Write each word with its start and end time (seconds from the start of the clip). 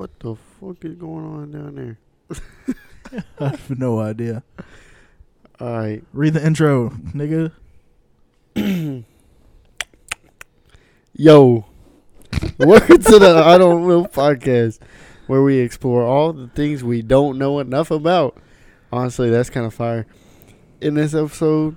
What 0.00 0.18
the 0.20 0.34
fuck 0.34 0.82
is 0.82 0.94
going 0.94 1.26
on 1.26 1.50
down 1.50 1.74
there? 1.74 1.98
I 3.38 3.48
have 3.48 3.78
no 3.78 4.00
idea. 4.00 4.42
All 5.60 5.76
right. 5.76 6.02
Read 6.14 6.32
the 6.32 6.42
intro, 6.42 6.88
nigga. 6.88 7.52
Yo, 11.12 11.66
welcome 12.56 12.96
to 12.96 13.18
the 13.18 13.42
I 13.44 13.58
Don't 13.58 13.86
Know 13.86 14.04
podcast, 14.04 14.78
where 15.26 15.42
we 15.42 15.58
explore 15.58 16.02
all 16.02 16.32
the 16.32 16.48
things 16.48 16.82
we 16.82 17.02
don't 17.02 17.36
know 17.36 17.58
enough 17.60 17.90
about. 17.90 18.38
Honestly, 18.90 19.28
that's 19.28 19.50
kind 19.50 19.66
of 19.66 19.74
fire. 19.74 20.06
In 20.80 20.94
this 20.94 21.12
episode, 21.12 21.76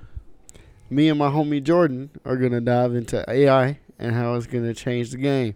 me 0.89 1.09
and 1.09 1.19
my 1.19 1.27
homie 1.29 1.61
Jordan 1.61 2.09
are 2.23 2.37
gonna 2.37 2.61
dive 2.61 2.95
into 2.95 3.29
AI 3.29 3.79
and 3.99 4.15
how 4.15 4.35
it's 4.35 4.47
gonna 4.47 4.73
change 4.73 5.11
the 5.11 5.17
game. 5.17 5.55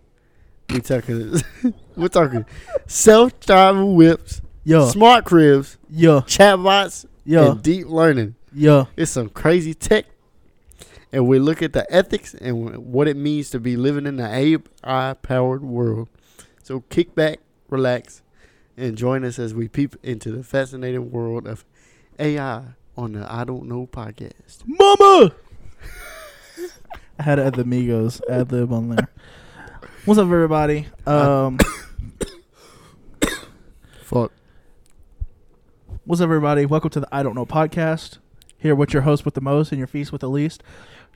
We 0.72 0.82
talking, 0.82 1.42
we're 1.96 2.10
talking 2.10 2.46
self-driving 2.88 3.96
whips, 3.96 4.42
Yo, 4.66 4.90
smart 4.90 5.24
cribs, 5.24 5.78
yo, 5.90 6.20
chatbots, 6.22 7.06
yo, 7.24 7.52
and 7.52 7.64
deep 7.64 7.88
learning. 7.88 8.36
yo. 8.54 8.88
It's 8.98 9.12
some 9.12 9.30
crazy 9.30 9.74
tech. 9.74 10.06
And 11.14 11.26
we 11.26 11.40
look 11.40 11.62
at 11.62 11.72
the 11.72 11.90
ethics 11.94 12.34
and 12.34 12.76
what 12.86 13.08
it 13.08 13.16
means 13.16 13.50
to 13.52 13.62
be 13.62 13.78
living 13.78 14.06
in 14.06 14.18
the 14.18 14.28
AI 14.84 15.14
powered 15.14 15.64
world. 15.64 16.10
So 16.64 16.82
kick 16.90 17.16
back, 17.16 17.40
relax, 17.70 18.22
and 18.76 18.98
join 18.98 19.24
us 19.24 19.40
as 19.40 19.54
we 19.54 19.70
peep 19.70 19.96
into 20.04 20.32
the 20.32 20.44
fascinating 20.44 21.10
world 21.12 21.48
of 21.48 21.64
AI 22.20 22.64
on 22.98 23.14
the 23.14 23.26
I 23.34 23.46
Don't 23.46 23.70
Know 23.70 23.88
podcast. 23.88 24.64
Mama! 24.66 25.34
I 27.20 27.24
had 27.24 27.36
to 27.36 27.46
add 27.46 27.56
the 27.56 27.64
Migos 27.64 28.20
ad 28.30 28.52
lib 28.52 28.74
on 28.74 28.90
there. 28.90 29.08
What's 30.08 30.18
up, 30.20 30.24
everybody? 30.26 30.88
Um, 31.06 31.58
Fuck. 34.04 34.32
what's 36.06 36.22
up, 36.22 36.26
everybody? 36.26 36.66
Welcome 36.66 36.92
to 36.92 37.02
the 37.02 37.10
I 37.12 37.24
Don't 37.24 37.36
Know 37.36 37.46
podcast. 37.46 38.20
Here 38.58 38.74
with 38.74 38.94
your 38.94 39.02
host 39.02 39.26
with 39.26 39.34
the 39.34 39.42
most 39.42 39.74
and 39.74 39.78
your 39.80 39.88
feast 39.88 40.14
with 40.14 40.22
the 40.22 40.30
least, 40.30 40.64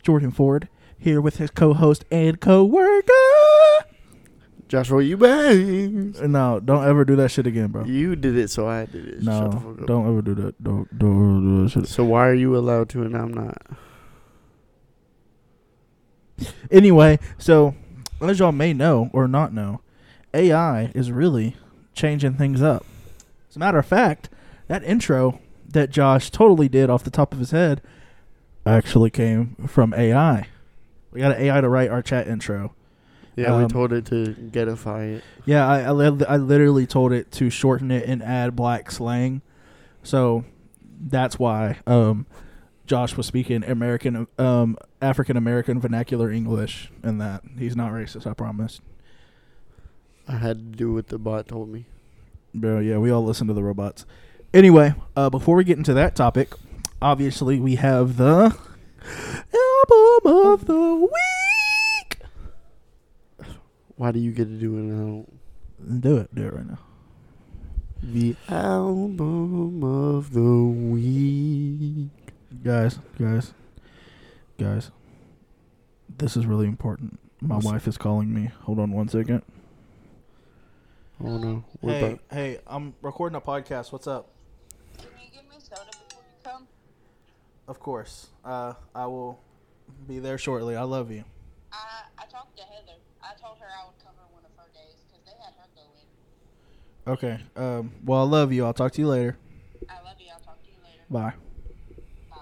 Jordan 0.04 0.32
Ford. 0.32 0.68
Here 0.98 1.22
with 1.22 1.38
his 1.38 1.50
co-host 1.52 2.04
and 2.12 2.42
co-worker. 2.42 3.14
Joshua, 4.68 5.02
you 5.04 5.16
bang. 5.16 6.14
No, 6.30 6.60
don't 6.60 6.86
ever 6.86 7.06
do 7.06 7.16
that 7.16 7.30
shit 7.32 7.48
again, 7.48 7.68
bro. 7.70 7.86
You 7.86 8.18
did 8.18 8.36
it, 8.38 8.50
so 8.50 8.68
I 8.68 8.88
did 8.88 9.08
it. 9.08 9.24
Shut 9.24 9.24
the 9.24 9.32
No, 9.48 9.52
fuck 9.52 9.82
up. 9.84 9.88
don't 9.88 10.08
ever 10.10 10.22
do 10.22 10.36
that. 10.36 10.62
Don't 10.62 11.00
don't 11.00 11.38
ever 11.38 11.40
do 11.42 11.64
that 11.64 11.70
shit. 11.72 11.88
So 11.88 12.04
why 12.04 12.28
are 12.28 12.34
you 12.34 12.58
allowed 12.58 12.90
to 12.90 13.04
and 13.04 13.16
I'm 13.16 13.34
not? 13.34 13.58
Anyway, 16.70 17.20
so 17.38 17.74
as 18.30 18.40
y'all 18.40 18.52
may 18.52 18.74
know 18.74 19.10
or 19.14 19.28
not 19.28 19.54
know, 19.54 19.82
AI 20.34 20.92
is 20.96 21.12
really 21.12 21.56
changing 21.94 22.34
things 22.36 22.62
up. 22.62 22.86
As 23.50 23.56
a 23.56 23.60
matter 23.60 23.78
of 23.80 23.86
fact, 23.86 24.30
that 24.68 24.84
intro 24.84 25.40
that 25.70 25.90
Josh 25.90 26.30
totally 26.30 26.70
did 26.70 26.90
off 26.90 27.04
the 27.04 27.10
top 27.12 27.34
of 27.34 27.40
his 27.40 27.52
head 27.52 27.82
actually 28.66 29.10
came 29.10 29.56
from 29.68 29.94
AI. 29.94 30.48
We 31.12 31.20
got 31.22 31.36
an 31.36 31.42
AI 31.42 31.62
to 31.62 31.68
write 31.70 31.90
our 31.90 32.02
chat 32.02 32.28
intro. 32.28 32.74
Yeah, 33.36 33.58
we 33.58 33.64
Um, 33.64 33.70
told 33.70 33.94
it 33.94 34.06
to 34.08 34.36
getify 34.52 35.18
it. 35.18 35.24
Yeah, 35.46 35.68
I, 35.68 35.82
I, 35.82 35.92
li- 35.92 36.26
I 36.28 36.38
literally 36.38 36.86
told 36.86 37.12
it 37.14 37.32
to 37.34 37.50
shorten 37.50 37.90
it 37.92 38.06
and 38.06 38.22
add 38.22 38.56
black 38.56 38.92
slang. 38.92 39.42
So 40.04 40.44
that's 41.00 41.40
why 41.40 41.78
um, 41.88 42.26
Josh 42.86 43.16
was 43.16 43.26
speaking 43.26 43.64
American, 43.64 44.28
um, 44.38 44.78
African 45.02 45.38
American 45.38 45.80
vernacular 45.80 46.30
English, 46.32 46.92
and 47.04 47.22
that 47.22 47.44
he's 47.58 47.76
not 47.76 47.92
racist. 47.92 48.26
I 48.28 48.34
promise. 48.34 48.82
I 50.28 50.38
had 50.38 50.58
to 50.58 50.78
do 50.78 50.94
what 50.94 51.08
the 51.08 51.18
bot 51.18 51.48
told 51.48 51.70
me. 51.70 51.86
Bro, 52.54 52.80
yeah, 52.80 52.98
we 52.98 53.12
all 53.12 53.24
listen 53.24 53.48
to 53.48 53.54
the 53.54 53.64
robots. 53.64 54.06
Anyway, 54.54 54.94
uh, 55.16 55.30
before 55.30 55.56
we 55.56 55.64
get 55.64 55.78
into 55.78 55.94
that 55.94 56.16
topic, 56.16 56.54
obviously 57.02 57.60
we 57.60 57.76
have 57.76 58.18
the 58.18 58.56
album 59.54 60.22
of 60.26 60.66
the 60.66 60.96
week. 60.96 62.20
Why 63.96 64.12
do 64.12 64.20
you 64.20 64.32
get 64.32 64.46
to 64.46 64.58
do 64.58 64.78
it 64.78 64.82
now? 64.82 65.26
Do 66.00 66.18
it, 66.18 66.36
do 66.36 66.48
it 66.48 66.54
right 66.54 66.68
now. 66.68 66.80
The 68.04 68.36
album 68.50 69.84
of 69.84 70.34
the 70.34 70.64
week. 70.64 72.21
Guys, 72.64 73.00
guys, 73.18 73.54
guys. 74.60 74.92
This 76.18 76.36
is 76.36 76.46
really 76.46 76.68
important. 76.68 77.18
My 77.42 77.56
What's- 77.56 77.66
wife 77.66 77.88
is 77.88 77.98
calling 77.98 78.34
me. 78.34 78.48
Hold 78.64 78.80
on 78.80 78.92
one 78.92 79.08
second. 79.08 79.42
Oh 81.24 81.38
no. 81.38 81.64
We're 81.82 81.92
Hey, 81.94 82.06
about- 82.08 82.20
hey, 82.32 82.60
I'm 82.68 82.94
recording 83.02 83.36
a 83.38 83.42
podcast. 83.42 83.92
What's 83.92 84.08
up? 84.08 84.30
Can 84.98 85.08
you 85.24 85.30
give 85.32 85.44
me 85.50 85.56
soda 85.60 85.86
before 85.86 86.24
you 86.24 86.44
come? 86.44 86.68
Of 87.68 87.80
course. 87.80 88.28
Uh, 88.44 88.74
I 88.94 89.06
will 89.06 89.40
be 90.08 90.20
there 90.20 90.38
shortly. 90.38 90.76
I 90.76 90.84
love 90.84 91.10
you. 91.12 91.24
I 91.72 92.04
I 92.18 92.26
talked 92.26 92.58
to 92.58 92.64
Heather. 92.64 92.98
I 93.24 93.34
told 93.40 93.60
her 93.60 93.68
I 93.68 93.86
would 93.86 93.98
cover 94.04 94.22
one 94.34 94.44
of 94.44 94.52
her 94.58 94.70
days 94.74 94.96
because 95.08 95.26
they 95.26 95.32
had 95.44 95.54
her 95.54 95.68
go 95.76 95.82
in. 95.96 97.14
Okay. 97.14 97.42
Um. 97.56 97.92
Well, 98.04 98.20
I 98.20 98.24
love 98.24 98.52
you. 98.52 98.66
I'll 98.66 98.74
talk 98.74 98.92
to 98.94 99.02
you 99.02 99.08
later. 99.08 99.38
I 99.90 100.02
love 100.04 100.20
you. 100.20 100.28
I'll 100.34 100.40
talk 100.40 100.62
to 100.64 100.68
you 100.70 100.78
later. 100.84 101.04
Bye. 101.10 101.34
Bye. 102.30 102.38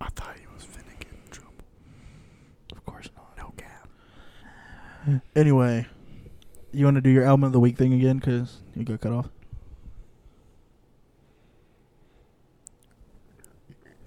I 0.00 0.08
thought 0.10 0.36
he 0.38 0.46
was 0.54 0.64
finna 0.64 0.96
get 1.00 1.10
in 1.12 1.30
trouble. 1.32 1.54
Of 2.72 2.86
course 2.86 3.08
not. 3.16 3.36
No 3.36 3.52
cap. 3.56 3.88
Anyway, 5.34 5.86
you 6.72 6.84
want 6.84 6.96
to 6.96 7.00
do 7.00 7.10
your 7.10 7.24
album 7.24 7.44
of 7.44 7.52
the 7.52 7.60
week 7.60 7.76
thing 7.76 7.92
again? 7.92 8.20
Cause 8.20 8.58
you 8.74 8.84
got 8.84 9.00
cut 9.00 9.12
off. 9.12 9.28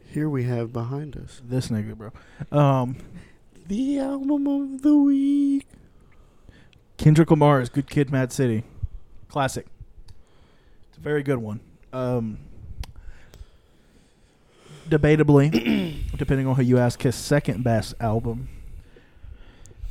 Here 0.06 0.30
we 0.30 0.44
have 0.44 0.74
behind 0.74 1.16
us 1.16 1.42
This 1.44 1.70
nigga, 1.70 1.96
bro. 1.96 2.12
Um, 2.52 2.98
the 3.68 4.00
album 4.00 4.46
of 4.46 4.82
the 4.82 4.96
week. 4.96 5.66
Kendrick 6.98 7.32
Lamar's 7.32 7.70
"Good 7.70 7.90
Kid, 7.90 8.12
Mad 8.12 8.32
City," 8.32 8.64
classic. 9.30 9.66
It's 10.90 10.98
a 10.98 11.02
very 11.02 11.24
good 11.24 11.38
one. 11.38 11.62
Um, 11.94 12.38
debatably, 14.90 16.04
depending 16.18 16.46
on 16.46 16.56
who 16.56 16.62
you 16.62 16.78
ask, 16.78 17.02
his 17.02 17.16
second 17.16 17.64
best 17.64 17.96
album. 18.00 18.50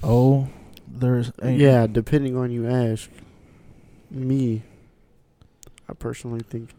Oh, 0.03 0.49
there's 0.91 1.33
Yeah, 1.43 1.87
depending 1.87 2.37
on 2.37 2.51
you 2.51 2.67
ask 2.69 3.11
me, 4.11 4.63
I 5.89 5.95
personally 5.95 6.41
think 6.41 6.71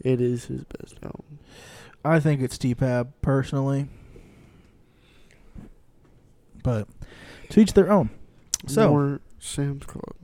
it 0.00 0.20
is 0.20 0.46
his 0.46 0.64
best 0.64 0.96
album. 1.02 1.38
I 2.04 2.20
think 2.20 2.40
it's 2.40 2.56
T-Pab 2.56 3.08
personally, 3.20 3.88
but 6.62 6.88
to 7.50 7.60
each 7.60 7.74
their 7.74 7.90
own. 7.90 8.10
So, 8.66 8.90
More 8.90 9.20
Sam's 9.38 9.84
Club. 9.84 10.16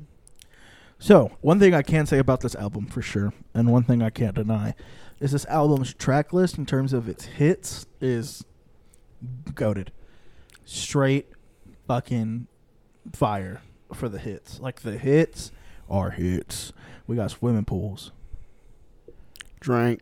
so 0.98 1.33
one 1.41 1.59
thing 1.59 1.75
I 1.75 1.83
can 1.83 2.06
say 2.06 2.19
about 2.19 2.41
this 2.41 2.54
album 2.54 2.87
for 2.87 3.03
sure, 3.03 3.33
and 3.54 3.71
one 3.71 3.83
thing 3.83 4.03
I 4.03 4.10
can't 4.10 4.34
deny, 4.34 4.75
is 5.21 5.33
this 5.33 5.47
album's 5.47 5.94
track 5.94 6.33
list 6.33 6.59
in 6.59 6.66
terms 6.66 6.93
of 6.93 7.09
its 7.09 7.25
hits 7.25 7.87
is 8.00 8.44
goaded, 9.54 9.93
straight 10.65 11.27
fucking 11.87 12.47
fire 13.12 13.62
for 13.93 14.09
the 14.09 14.19
hits. 14.19 14.61
Like 14.61 14.81
the 14.81 14.99
hits 14.99 15.53
are 15.89 16.11
hits. 16.11 16.72
We 17.06 17.17
got 17.17 17.31
swimming 17.31 17.65
pools. 17.65 18.12
Drank. 19.61 20.00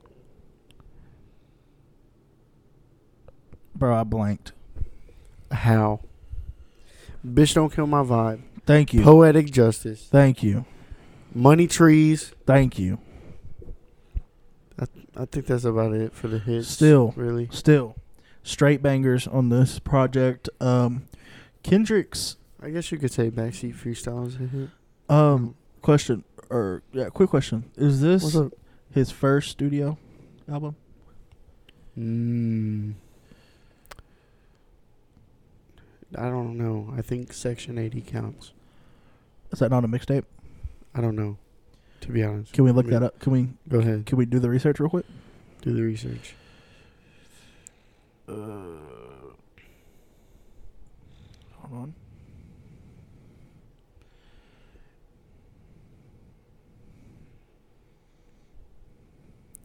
Bro, 3.74 3.94
I 3.96 4.04
blanked. 4.04 4.52
How? 5.50 6.00
Bitch 7.26 7.54
don't 7.54 7.72
kill 7.72 7.86
my 7.86 8.02
vibe. 8.02 8.42
Thank 8.66 8.94
you. 8.94 9.02
Poetic 9.02 9.50
justice. 9.50 10.08
Thank 10.10 10.42
you. 10.42 10.64
Money 11.34 11.66
trees. 11.66 12.32
Thank 12.46 12.78
you. 12.78 12.98
I 15.16 15.26
think 15.26 15.46
that's 15.46 15.64
about 15.64 15.92
it 15.92 16.12
for 16.12 16.28
the 16.28 16.38
hits. 16.38 16.68
Still. 16.68 17.12
really. 17.16 17.48
Still, 17.52 17.94
straight 18.42 18.82
bangers 18.82 19.26
on 19.28 19.48
this 19.48 19.78
project. 19.78 20.48
Um, 20.60 21.04
Kendrick's 21.62 22.36
I 22.64 22.70
guess 22.70 22.90
you 22.90 22.98
could 22.98 23.12
say 23.12 23.30
backseat 23.30 23.74
freestyle 23.76 24.26
is 24.26 24.36
a 24.36 24.38
hit. 24.38 24.70
um 25.10 25.54
question 25.82 26.24
or 26.48 26.82
yeah, 26.92 27.10
quick 27.10 27.28
question: 27.30 27.70
Is 27.76 28.00
this 28.00 28.36
his 28.90 29.10
first 29.10 29.50
studio 29.50 29.98
album? 30.50 30.76
Mm. 31.98 32.94
I 36.16 36.22
don't 36.28 36.56
know. 36.56 36.92
I 36.96 37.02
think 37.02 37.32
Section 37.32 37.76
80 37.76 38.00
counts. 38.02 38.52
Is 39.52 39.58
that 39.58 39.70
not 39.70 39.84
a 39.84 39.88
mixtape? 39.88 40.24
I 40.94 41.00
don't 41.00 41.16
know. 41.16 41.38
To 42.02 42.08
be 42.12 42.22
honest. 42.22 42.52
Can 42.52 42.64
we 42.64 42.70
look 42.70 42.86
I 42.86 42.90
mean, 42.90 43.00
that 43.00 43.06
up? 43.06 43.18
Can 43.20 43.32
we 43.32 43.48
Go 43.68 43.78
ahead. 43.80 44.06
can 44.06 44.16
we 44.18 44.26
do 44.26 44.38
the 44.38 44.48
research 44.50 44.78
real 44.78 44.90
quick? 44.90 45.06
Do 45.62 45.72
the 45.72 45.82
research. 45.82 46.34
Uh, 48.28 48.32
hold 51.52 51.72
on. 51.72 51.94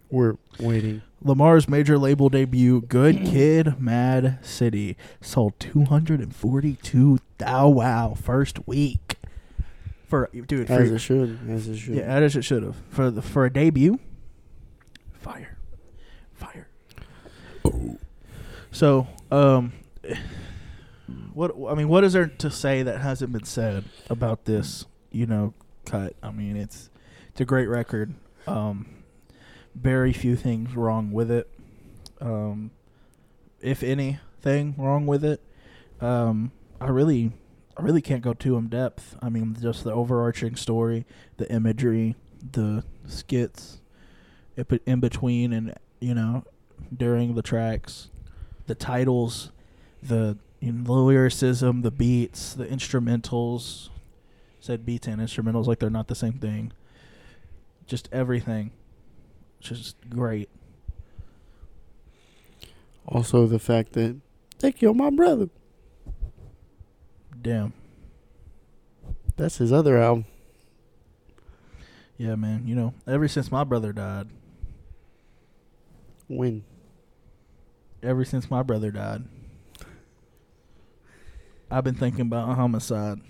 We're 0.10 0.36
waiting. 0.60 1.02
Lamar's 1.22 1.68
major 1.68 1.98
label 1.98 2.30
debut, 2.30 2.82
Good 2.82 3.18
Kid, 3.26 3.80
Mad 3.80 4.40
City, 4.42 4.96
sold 5.22 5.60
242 5.60 7.20
thou 7.38 7.68
wow 7.70 8.14
first 8.14 8.66
week. 8.68 9.16
For 10.08 10.30
dude, 10.34 10.68
for, 10.68 10.74
As 10.74 10.92
it 10.92 11.00
should. 11.00 11.40
As 11.48 11.68
it 11.68 11.78
should. 11.78 11.96
yeah, 11.96 12.04
as 12.04 12.36
it 12.36 12.42
should 12.44 12.64
have 12.64 12.78
for 12.90 13.12
the 13.12 13.22
for 13.22 13.46
a 13.46 13.54
debut. 13.54 14.00
Fire, 15.14 15.58
fire. 16.34 16.68
So, 18.72 19.08
um, 19.32 19.74
what 21.34 21.54
I 21.70 21.76
mean, 21.76 21.90
what 21.90 22.04
is 22.04 22.14
there 22.14 22.28
to 22.28 22.50
say 22.50 22.82
that 22.82 23.02
hasn't 23.02 23.32
been 23.32 23.44
said 23.44 23.84
about 24.10 24.46
this? 24.46 24.86
You 25.12 25.28
know, 25.28 25.54
cut. 25.86 26.16
I 26.24 26.32
mean, 26.32 26.56
it's 26.56 26.90
it's 27.30 27.42
a 27.42 27.46
great 27.46 27.68
record. 27.68 28.14
Um, 28.48 28.88
very 29.76 30.14
few 30.14 30.36
things 30.36 30.76
wrong 30.76 31.12
with 31.12 31.32
it. 31.32 31.50
Um, 32.22 32.72
if 33.62 33.84
anything 33.84 34.76
wrong 34.78 35.06
with 35.06 35.24
it, 35.24 35.42
um, 36.02 36.52
I 36.80 36.88
really, 36.88 37.32
I 37.78 37.82
really 37.82 38.02
can't 38.02 38.22
go 38.22 38.34
too 38.34 38.58
in 38.58 38.68
depth. 38.68 39.16
I 39.22 39.30
mean, 39.30 39.56
just 39.60 39.84
the 39.84 39.94
overarching 39.94 40.56
story, 40.56 41.06
the 41.38 41.52
imagery, 41.52 42.16
the 42.52 42.84
skits, 43.08 43.80
in 44.86 45.00
between, 45.00 45.54
and 45.54 45.76
you 46.00 46.14
know, 46.14 46.44
during 46.96 47.36
the 47.36 47.42
tracks, 47.42 48.10
the 48.68 48.76
titles, 48.76 49.52
the 50.02 50.38
you 50.60 50.74
know, 50.74 50.84
the 50.84 50.94
lyricism, 50.94 51.82
the 51.82 51.92
beats, 51.92 52.54
the 52.54 52.66
instrumentals. 52.66 53.90
Said 54.62 54.86
beats 54.86 55.08
and 55.08 55.22
instrumentals 55.22 55.68
like 55.68 55.80
they're 55.80 55.90
not 55.90 56.10
the 56.10 56.16
same 56.16 56.34
thing. 56.34 56.74
Just 57.88 58.10
everything. 58.12 58.72
Just 59.60 59.98
great. 60.10 60.50
Also, 63.06 63.48
the 63.48 63.60
fact 63.60 63.94
that 63.94 64.16
they 64.60 64.72
killed 64.72 64.98
my 64.98 65.10
brother. 65.10 65.50
Damn. 67.42 67.74
That's 69.38 69.58
his 69.58 69.72
other 69.72 69.98
album. 69.98 70.26
Yeah, 72.18 72.36
man. 72.36 72.68
You 72.68 72.76
know, 72.76 72.94
ever 73.08 73.28
since 73.28 73.52
my 73.52 73.64
brother 73.64 73.94
died, 73.94 74.28
When? 76.28 76.64
ever 78.04 78.24
since 78.26 78.52
my 78.52 78.62
brother 78.62 78.92
died, 78.92 79.24
I've 81.72 81.84
been 81.84 81.96
thinking 81.96 82.22
about 82.22 82.50
a 82.50 82.54
homicide. 82.56 83.22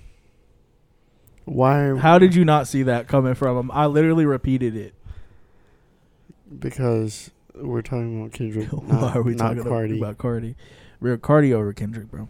Why? 1.45 1.95
How 1.95 2.19
did 2.19 2.35
you 2.35 2.45
not 2.45 2.67
see 2.67 2.83
that 2.83 3.07
coming 3.07 3.33
from 3.35 3.57
him? 3.57 3.71
I 3.71 3.85
literally 3.85 4.25
repeated 4.25 4.75
it. 4.75 4.93
Because 6.57 7.31
we're 7.53 7.81
talking 7.81 8.19
about 8.21 8.33
Kendrick. 8.33 8.67
Why 8.71 9.01
not, 9.01 9.15
are 9.15 9.21
we 9.21 9.35
not 9.35 9.55
talking 9.55 9.63
Cardi. 9.63 9.97
about 9.97 10.17
Cardi? 10.17 10.55
We're 10.99 11.17
Cardi 11.17 11.53
over 11.53 11.73
Kendrick, 11.73 12.09
bro. 12.09 12.27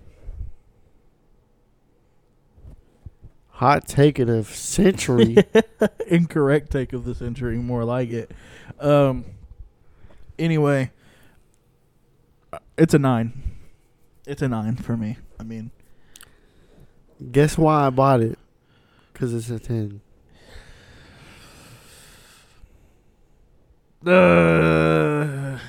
Hot 3.49 3.87
take 3.87 4.19
of 4.19 4.27
the 4.27 4.43
century. 4.43 5.37
Incorrect 6.07 6.71
take 6.71 6.93
of 6.93 7.05
the 7.05 7.13
century, 7.15 7.57
more 7.57 7.83
like 7.83 8.09
it. 8.09 8.31
Um. 8.79 9.25
Anyway, 10.37 10.91
it's 12.77 12.93
a 12.93 12.99
nine. 12.99 13.57
It's 14.25 14.41
a 14.41 14.47
nine 14.47 14.77
for 14.77 14.95
me. 14.95 15.17
I 15.37 15.43
mean, 15.43 15.71
Guess 17.31 17.57
why 17.57 17.87
I 17.87 17.89
bought 17.89 18.21
it? 18.21 18.39
Because 19.11 19.33
it's 19.33 19.49
a 19.49 19.59
10. 19.59 19.99
Uh, 24.05 25.59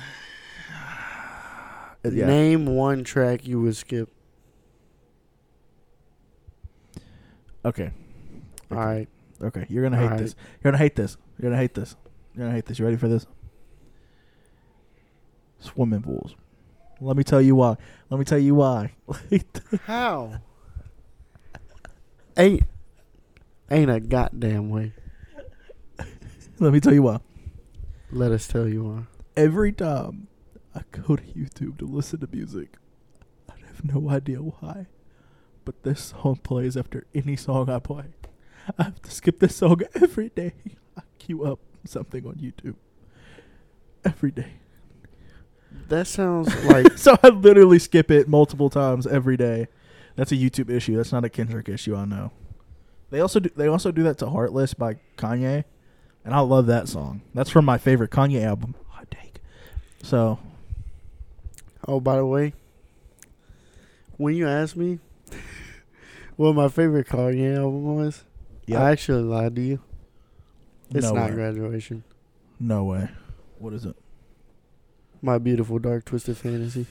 yeah. 2.03 2.25
Name 2.25 2.65
one 2.65 3.03
track 3.03 3.47
you 3.47 3.61
would 3.61 3.75
skip. 3.75 4.09
Okay. 7.63 7.91
All 8.71 8.77
right. 8.77 9.07
Okay. 9.41 9.65
You're 9.69 9.83
gonna 9.83 9.97
hate 9.97 10.05
Alright. 10.05 10.19
this. 10.19 10.35
You're 10.63 10.71
gonna 10.71 10.83
hate 10.83 10.95
this. 10.95 11.17
You're 11.37 11.49
gonna 11.51 11.61
hate 11.61 11.73
this. 11.73 11.95
You're 12.33 12.45
gonna 12.45 12.55
hate 12.55 12.65
this. 12.65 12.79
You 12.79 12.85
ready 12.85 12.97
for 12.97 13.07
this? 13.07 13.27
Swimming 15.59 16.01
pools. 16.01 16.35
Let 16.99 17.17
me 17.17 17.23
tell 17.23 17.41
you 17.41 17.55
why. 17.55 17.77
Let 18.09 18.17
me 18.19 18.25
tell 18.25 18.39
you 18.39 18.55
why. 18.55 18.93
How? 19.85 20.41
ain't 22.37 22.63
ain't 23.69 23.91
a 23.91 23.99
goddamn 23.99 24.69
way. 24.69 24.93
Let 26.59 26.73
me 26.73 26.79
tell 26.79 26.93
you 26.93 27.03
why. 27.03 27.19
Let 28.13 28.33
us 28.33 28.45
tell 28.45 28.67
you 28.67 28.83
why. 28.83 29.03
Every 29.37 29.71
time 29.71 30.27
I 30.75 30.81
go 30.91 31.15
to 31.15 31.23
YouTube 31.23 31.77
to 31.77 31.85
listen 31.85 32.19
to 32.19 32.27
music, 32.29 32.75
I 33.49 33.53
have 33.67 33.85
no 33.85 34.09
idea 34.09 34.39
why. 34.39 34.87
But 35.63 35.83
this 35.83 36.13
song 36.19 36.39
plays 36.43 36.75
after 36.75 37.05
any 37.15 37.37
song 37.37 37.69
I 37.69 37.79
play. 37.79 38.15
I 38.77 38.83
have 38.83 39.01
to 39.03 39.11
skip 39.11 39.39
this 39.39 39.55
song 39.55 39.81
every 39.95 40.27
day. 40.29 40.53
I 40.97 41.03
queue 41.19 41.45
up 41.45 41.59
something 41.85 42.25
on 42.27 42.35
YouTube. 42.35 42.75
Every 44.03 44.31
day. 44.31 44.53
That 45.87 46.05
sounds 46.05 46.53
like 46.65 46.97
so 46.97 47.17
I 47.23 47.29
literally 47.29 47.79
skip 47.79 48.11
it 48.11 48.27
multiple 48.27 48.69
times 48.69 49.07
every 49.07 49.37
day. 49.37 49.67
That's 50.17 50.33
a 50.33 50.35
YouTube 50.35 50.69
issue. 50.69 50.97
That's 50.97 51.13
not 51.13 51.23
a 51.23 51.29
Kendrick 51.29 51.69
issue. 51.69 51.95
I 51.95 52.03
know. 52.03 52.33
They 53.09 53.21
also 53.21 53.39
do. 53.39 53.49
They 53.55 53.67
also 53.67 53.91
do 53.91 54.03
that 54.03 54.17
to 54.17 54.29
"Heartless" 54.29 54.73
by 54.73 54.97
Kanye, 55.17 55.63
and 56.25 56.33
I 56.33 56.39
love 56.39 56.67
that 56.67 56.87
song. 56.87 57.21
That's 57.33 57.49
from 57.49 57.65
my 57.65 57.77
favorite 57.77 58.11
Kanye 58.11 58.43
album. 58.43 58.75
Hot 58.89 59.09
take. 59.11 59.41
So 60.03 60.39
Oh, 61.87 61.99
by 61.99 62.17
the 62.17 62.25
way, 62.25 62.53
when 64.17 64.35
you 64.35 64.47
asked 64.47 64.75
me 64.75 64.99
what 66.35 66.53
my 66.53 66.67
favorite 66.67 67.07
Kanye 67.07 67.57
album 67.57 67.95
was, 67.95 68.23
yeah, 68.67 68.83
I 68.83 68.91
actually 68.91 69.23
lied 69.23 69.55
to 69.55 69.61
you. 69.61 69.79
It's 70.91 71.05
no 71.05 71.13
not 71.13 71.29
way. 71.29 71.35
graduation. 71.35 72.03
No 72.59 72.83
way. 72.83 73.09
What 73.57 73.73
is 73.73 73.85
it? 73.85 73.95
My 75.21 75.37
beautiful 75.37 75.79
dark 75.79 76.05
twisted 76.05 76.37
fantasy. 76.37 76.85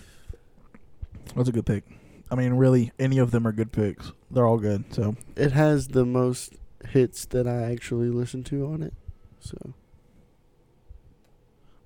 That's 1.37 1.49
a 1.49 1.53
good 1.53 1.67
pick. 1.67 1.85
I 2.31 2.35
mean, 2.35 2.55
really, 2.55 2.93
any 2.99 3.19
of 3.19 3.31
them 3.31 3.47
are 3.47 3.53
good 3.53 3.73
picks. 3.73 4.13
They're 4.31 4.47
all 4.47 4.59
good. 4.59 4.85
So 4.95 5.17
It 5.37 5.53
has 5.53 5.89
the 5.89 6.05
most 6.05 6.55
hits 6.89 7.25
that 7.27 7.47
I 7.47 7.71
actually 7.73 8.09
listen 8.09 8.43
to 8.45 8.67
on 8.67 8.83
it. 8.83 8.95
So 9.41 9.75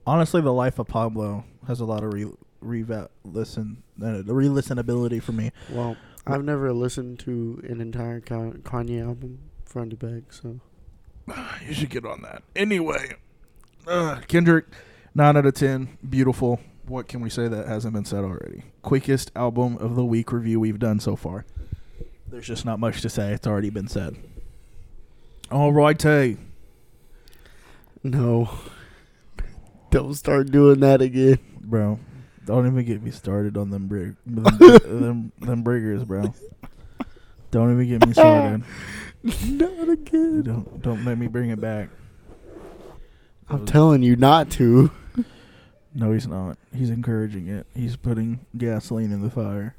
honestly, 0.07 0.41
the 0.41 0.53
life 0.53 0.79
of 0.79 0.87
Pablo 0.89 1.45
has 1.67 1.81
a 1.81 1.85
lot 1.85 2.03
of 2.05 2.13
re 2.13 2.27
re 2.61 2.85
listen 3.25 3.83
uh, 4.03 4.23
the 4.23 4.35
re 4.35 4.47
listenability 4.47 5.23
for 5.23 5.33
me. 5.33 5.51
well, 5.71 5.97
I've 6.27 6.45
never 6.45 6.73
listened 6.73 7.19
to 7.21 7.63
an 7.69 7.81
entire 7.81 8.21
Kanye 8.21 9.03
album 9.05 9.39
front 9.65 9.91
to 9.91 9.97
back. 9.97 10.33
So 10.33 10.61
You 11.67 11.75
should 11.75 11.91
get 11.91 12.05
on 12.05 12.23
that. 12.23 12.43
Anyway, 12.57 13.15
uh, 13.87 14.21
Kendrick, 14.29 14.67
nine 15.15 15.37
out 15.37 15.47
of 15.47 15.55
ten, 15.55 15.99
beautiful. 16.09 16.61
What 16.87 17.09
can 17.09 17.23
we 17.23 17.31
say 17.31 17.49
that 17.49 17.67
hasn't 17.67 17.95
been 17.95 18.05
said 18.05 18.25
already? 18.25 18.65
Quickest 18.83 19.31
album 19.35 19.79
of 19.79 19.95
the 19.97 20.05
week 20.05 20.33
review 20.33 20.61
we've 20.61 20.79
done 20.79 21.01
so 21.01 21.17
far. 21.17 21.47
There's 22.29 22.47
just 22.47 22.67
not 22.67 22.79
much 22.79 23.01
to 23.03 23.09
say. 23.09 23.33
It's 23.33 23.47
already 23.47 23.71
been 23.71 23.89
said. 23.89 24.17
All 25.51 25.73
right, 25.73 25.99
Tay. 25.99 26.37
No, 28.05 28.49
don't 29.91 30.15
start 30.15 30.51
doing 30.53 30.81
that 30.81 31.03
again. 31.03 31.39
bro. 31.61 31.99
Don't 32.45 32.67
even 32.67 32.85
get 32.85 33.03
me 33.03 33.11
started 33.11 33.57
on 33.57 33.71
them 33.71 33.87
brig, 33.87 34.17
them, 34.27 35.33
them, 35.41 35.63
bro. 35.63 36.35
Don't 37.51 37.73
even 37.73 37.89
get 37.89 38.07
me 38.07 38.13
started. 38.13 38.63
Not 39.23 39.89
again. 39.89 40.43
Don't 40.43 40.83
don't 40.83 41.05
let 41.05 41.17
me 41.17 41.27
bring 41.27 41.49
it 41.51 41.61
back. 41.61 41.89
I'm 43.49 43.65
telling 43.65 44.03
you 44.03 44.17
not 44.17 44.51
to. 44.53 44.91
No, 45.95 46.13
he's 46.13 46.27
not. 46.27 46.59
He's 46.75 46.91
encouraging 46.91 47.47
it. 47.49 47.67
He's 47.75 47.97
putting 47.97 48.45
gasoline 48.59 49.13
in 49.13 49.23
the 49.23 49.31
fire, 49.31 49.77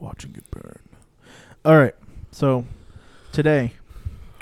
watching 0.00 0.34
it 0.34 0.50
burn. 0.50 0.78
All 1.64 1.76
right. 1.76 1.94
So 2.30 2.64
today 3.32 3.72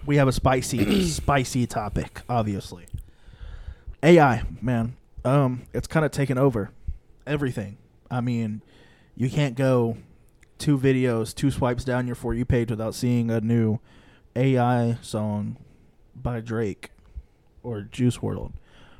we 0.06 0.16
have 0.16 0.28
a 0.28 0.32
spicy, 0.32 1.02
spicy 1.08 1.66
topic. 1.66 2.20
Obviously, 2.28 2.87
AI, 4.04 4.42
man. 4.61 4.96
Um, 5.25 5.62
it's 5.73 5.87
kind 5.87 6.04
of 6.04 6.12
taken 6.12 6.37
over 6.37 6.70
everything. 7.26 7.78
I 8.11 8.20
mean, 8.20 8.61
you 9.16 9.30
can't 9.30 9.56
go 9.56 9.96
two 10.58 10.78
videos, 10.78 11.34
two 11.34 11.50
swipes 11.50 11.84
down 11.84 12.06
your 12.06 12.14
for 12.14 12.34
you 12.34 12.44
page 12.44 12.68
without 12.68 12.94
seeing 12.94 13.30
a 13.30 13.40
new 13.40 13.78
AI 14.37 14.99
song 15.00 15.56
by 16.14 16.40
Drake 16.40 16.90
or 17.62 17.80
Juice 17.80 18.18
WRLD 18.18 18.52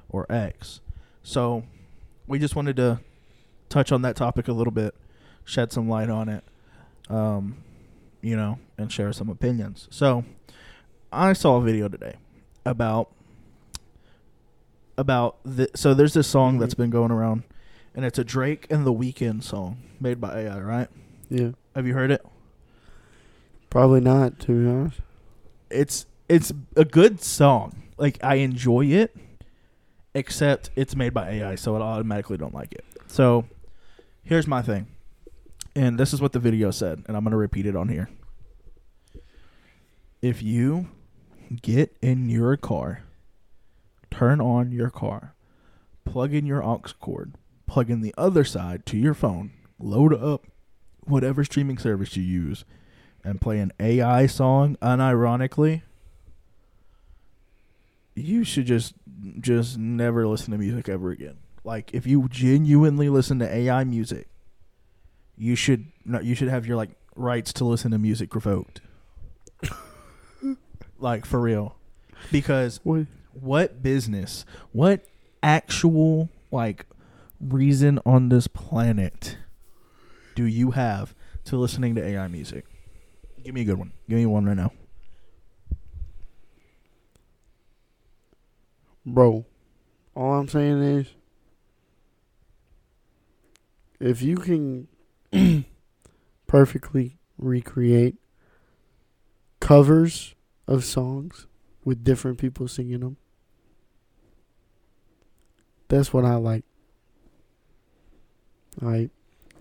or 0.09 0.25
X. 0.33 0.81
So 1.23 1.65
we 2.27 2.39
just 2.39 2.57
wanted 2.57 2.77
to 2.77 3.01
touch 3.69 3.93
on 3.93 4.01
that 4.03 4.17
topic 4.17 4.49
a 4.49 4.53
little 4.53 4.73
bit, 4.73 4.95
shed 5.45 5.71
some 5.71 5.87
light 5.87 6.09
on 6.09 6.31
it, 6.31 6.45
um, 7.11 7.59
you 8.23 8.37
know, 8.37 8.59
and 8.79 8.91
share 8.91 9.13
some 9.13 9.29
opinions. 9.29 9.87
So 9.91 10.25
I 11.13 11.35
saw 11.35 11.57
a 11.57 11.61
video 11.61 11.89
today 11.89 12.15
about 12.65 13.11
about 14.97 15.37
the. 15.45 15.69
So 15.75 15.95
there's 15.95 16.15
this 16.15 16.27
song 16.27 16.59
that's 16.59 16.75
mm-hmm. 16.75 16.83
been 16.85 16.91
going 16.91 17.11
around, 17.11 17.45
and 17.95 18.05
it's 18.05 18.19
a 18.19 18.25
Drake 18.25 18.67
and 18.71 18.87
the 18.87 18.93
Weeknd 18.93 19.43
song 19.43 19.79
made 20.01 20.21
by 20.21 20.43
AI. 20.43 20.61
Right? 20.61 20.89
Yeah. 21.29 21.51
Have 21.75 21.87
you 21.87 21.95
heard 21.95 22.11
it? 22.11 22.25
Probably 23.71 24.01
not, 24.01 24.39
to 24.41 24.47
be 24.53 24.71
honest. 24.71 25.01
It's 25.71 26.07
it's 26.29 26.53
a 26.77 26.85
good 26.85 27.21
song. 27.23 27.83
Like 27.97 28.19
I 28.23 28.37
enjoy 28.37 28.87
it, 28.87 29.17
except 30.15 30.71
it's 30.77 30.95
made 30.97 31.15
by 31.15 31.31
AI, 31.31 31.55
so 31.57 31.77
I 31.77 31.81
automatically 31.81 32.37
don't 32.37 32.55
like 32.55 32.73
it. 32.73 32.85
So 33.07 33.47
here's 34.23 34.47
my 34.47 34.63
thing, 34.63 34.87
and 35.75 35.99
this 35.99 36.13
is 36.13 36.21
what 36.21 36.33
the 36.33 36.39
video 36.39 36.71
said, 36.71 37.05
and 37.07 37.17
I'm 37.17 37.25
gonna 37.25 37.37
repeat 37.37 37.67
it 37.67 37.77
on 37.77 37.89
here. 37.89 38.09
If 40.23 40.43
you 40.43 40.89
get 41.63 41.97
in 42.01 42.31
your 42.31 42.57
car, 42.57 43.04
turn 44.15 44.41
on 44.41 44.71
your 44.71 44.91
car, 44.91 45.35
plug 46.05 46.33
in 46.33 46.47
your 46.47 46.63
aux 46.63 46.83
cord, 47.01 47.35
plug 47.67 47.91
in 47.91 48.01
the 48.01 48.15
other 48.17 48.45
side 48.45 48.87
to 48.87 48.97
your 48.97 49.15
phone, 49.15 49.51
load 49.79 50.15
up 50.15 50.47
whatever 51.01 51.45
streaming 51.45 51.79
service 51.79 52.17
you 52.17 52.23
use, 52.23 52.65
and 53.25 53.41
play 53.41 53.59
an 53.59 53.73
AI 53.81 54.27
song 54.27 54.77
unironically, 54.81 55.83
you 58.15 58.45
should 58.45 58.67
just 58.67 58.95
just 59.41 59.79
never 59.79 60.27
listen 60.29 60.53
to 60.53 60.59
music 60.59 60.89
ever 60.89 61.11
again. 61.11 61.39
Like 61.65 61.93
if 61.93 62.07
you 62.07 62.29
genuinely 62.29 63.09
listen 63.09 63.41
to 63.41 63.53
AI 63.53 63.83
music, 63.83 64.29
you 65.37 65.57
should 65.57 65.87
no, 66.05 66.21
you 66.21 66.37
should 66.37 66.49
have 66.49 66.67
your 66.67 66.77
like 66.77 66.91
rights 67.17 67.53
to 67.55 67.65
listen 67.65 67.91
to 67.91 67.99
music 67.99 68.35
revoked. 68.35 68.81
like 70.99 71.27
for 71.27 71.41
real. 71.41 71.77
Because 72.31 72.79
What? 72.85 73.07
What 73.41 73.83
business, 73.83 74.45
what 74.73 75.05
actual 75.43 76.29
like 76.51 76.87
reason 77.41 77.99
on 78.07 78.29
this 78.29 78.47
planet 78.47 79.37
do 80.35 80.45
you 80.45 80.73
have 80.73 81.15
to 81.45 81.57
listening 81.57 81.95
to 81.95 82.05
AI 82.05 82.29
music? 82.29 82.65
Give 83.43 83.55
me 83.55 83.63
a 83.63 83.65
good 83.65 83.79
one. 83.79 83.93
Give 84.09 84.19
me 84.19 84.27
one 84.27 84.47
right 84.47 84.57
now. 84.57 84.73
Bro, 89.07 89.45
all 90.17 90.33
I'm 90.33 90.49
saying 90.49 90.83
is 90.83 91.09
if 94.01 94.23
you 94.23 94.37
can 94.37 94.89
perfectly 96.47 97.19
recreate 97.37 98.17
covers 99.61 100.35
of 100.67 100.85
songs 100.85 101.47
with 101.85 102.03
different 102.03 102.39
people 102.39 102.67
singing 102.67 103.01
them, 103.01 103.17
that's 105.95 106.13
what 106.13 106.25
I 106.25 106.35
like. 106.35 106.65
Like, 108.81 109.11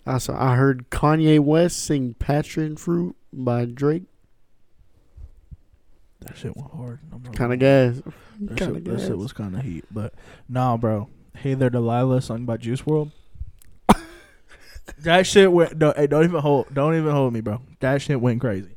I 0.06 0.18
saw, 0.18 0.36
I 0.42 0.56
heard 0.56 0.90
Kanye 0.90 1.40
West 1.40 1.86
sing 1.86 2.16
"Passion 2.16 2.76
Fruit" 2.76 3.16
by 3.32 3.66
Drake. 3.66 4.04
That 6.22 6.36
shit 6.36 6.58
went 6.58 6.72
hard. 6.72 7.00
Kind 7.34 7.54
of 7.54 7.60
gas. 7.60 8.02
That 8.40 8.60
shit, 8.60 8.86
that 8.86 9.00
shit 9.00 9.18
was 9.18 9.32
kind 9.34 9.56
of 9.56 9.62
heat, 9.62 9.86
but 9.92 10.14
nah, 10.50 10.76
bro. 10.78 11.10
Hey 11.36 11.54
there, 11.54 11.70
Delilah, 11.70 12.22
sung 12.22 12.46
by 12.46 12.58
Juice 12.58 12.82
WRLD. 12.82 13.12
that 15.00 15.28
shit 15.28 15.52
went. 15.52 15.78
Don't, 15.78 15.96
hey, 15.96 16.08
don't 16.08 16.24
even 16.24 16.40
hold. 16.40 16.74
Don't 16.74 16.96
even 16.96 17.12
hold 17.12 17.34
me, 17.34 17.42
bro. 17.42 17.62
That 17.80 18.02
shit 18.02 18.20
went 18.20 18.42
crazy. 18.42 18.76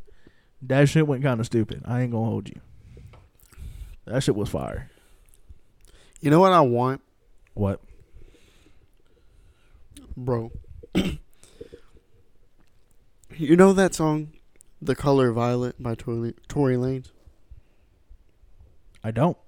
That 0.63 0.89
shit 0.89 1.07
went 1.07 1.23
kind 1.23 1.41
of 1.41 1.47
stupid. 1.47 1.83
I 1.87 2.03
ain't 2.03 2.13
gonna 2.13 2.27
hold 2.27 2.49
you. 2.49 2.61
That 4.05 4.23
shit 4.23 4.37
was 4.37 4.51
fire. 4.51 4.91
You 6.21 6.31
know 6.31 6.41
what 6.41 6.53
I 6.53 6.61
want, 6.61 7.03
What? 7.57 7.81
bro? 10.15 10.53
you 10.95 11.19
know 13.57 13.73
that 13.73 13.95
song, 13.95 14.33
"The 14.83 14.95
Color 14.95 15.33
Violet" 15.33 15.83
by 15.83 15.95
Tory, 15.95 16.35
Tory 16.49 16.77
Lanez? 16.77 17.13
I 19.03 19.11
don't. 19.11 19.39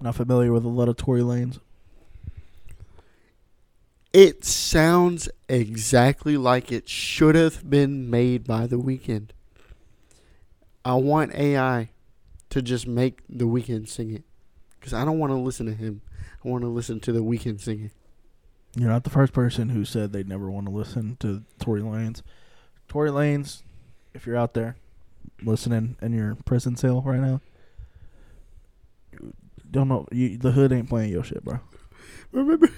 Not 0.00 0.16
familiar 0.16 0.52
with 0.52 0.64
a 0.64 0.68
lot 0.68 0.88
of 0.88 0.96
Tory 0.96 1.20
Lanez. 1.20 1.60
It 4.12 4.44
sounds 4.44 5.28
exactly 5.48 6.36
like 6.36 6.72
it 6.72 6.88
should 6.88 7.36
have 7.36 7.70
been 7.70 8.10
made 8.10 8.44
by 8.44 8.66
The 8.66 8.78
Weeknd. 8.78 9.28
I 10.84 10.94
want 10.94 11.32
AI 11.34 11.90
to 12.50 12.60
just 12.60 12.88
make 12.88 13.20
The 13.28 13.46
Weeknd 13.46 13.88
sing 13.88 14.12
it. 14.12 14.24
Because 14.80 14.94
I 14.94 15.04
don't 15.04 15.20
want 15.20 15.30
to 15.30 15.36
listen 15.36 15.66
to 15.66 15.74
him. 15.74 16.00
I 16.44 16.48
want 16.48 16.62
to 16.62 16.68
listen 16.68 17.00
to 17.00 17.12
The 17.12 17.22
Weeknd 17.22 17.60
sing 17.60 17.84
it. 17.86 17.92
You're 18.76 18.90
not 18.90 19.04
the 19.04 19.10
first 19.10 19.32
person 19.32 19.70
who 19.70 19.84
said 19.84 20.12
they'd 20.12 20.28
never 20.28 20.50
want 20.50 20.66
to 20.66 20.72
listen 20.72 21.16
to 21.20 21.42
Tory 21.58 21.80
Lanez. 21.80 22.22
Tory 22.86 23.10
Lanez, 23.10 23.62
if 24.14 24.26
you're 24.26 24.36
out 24.36 24.54
there 24.54 24.76
listening 25.42 25.96
in 26.00 26.12
your 26.12 26.36
prison 26.44 26.76
cell 26.76 27.02
right 27.02 27.20
now, 27.20 27.40
don't 29.70 29.88
know 29.88 30.06
you, 30.12 30.38
the 30.38 30.52
hood 30.52 30.72
ain't 30.72 30.88
playing 30.88 31.12
your 31.12 31.24
shit, 31.24 31.44
bro. 31.44 31.60
Remember, 32.32 32.68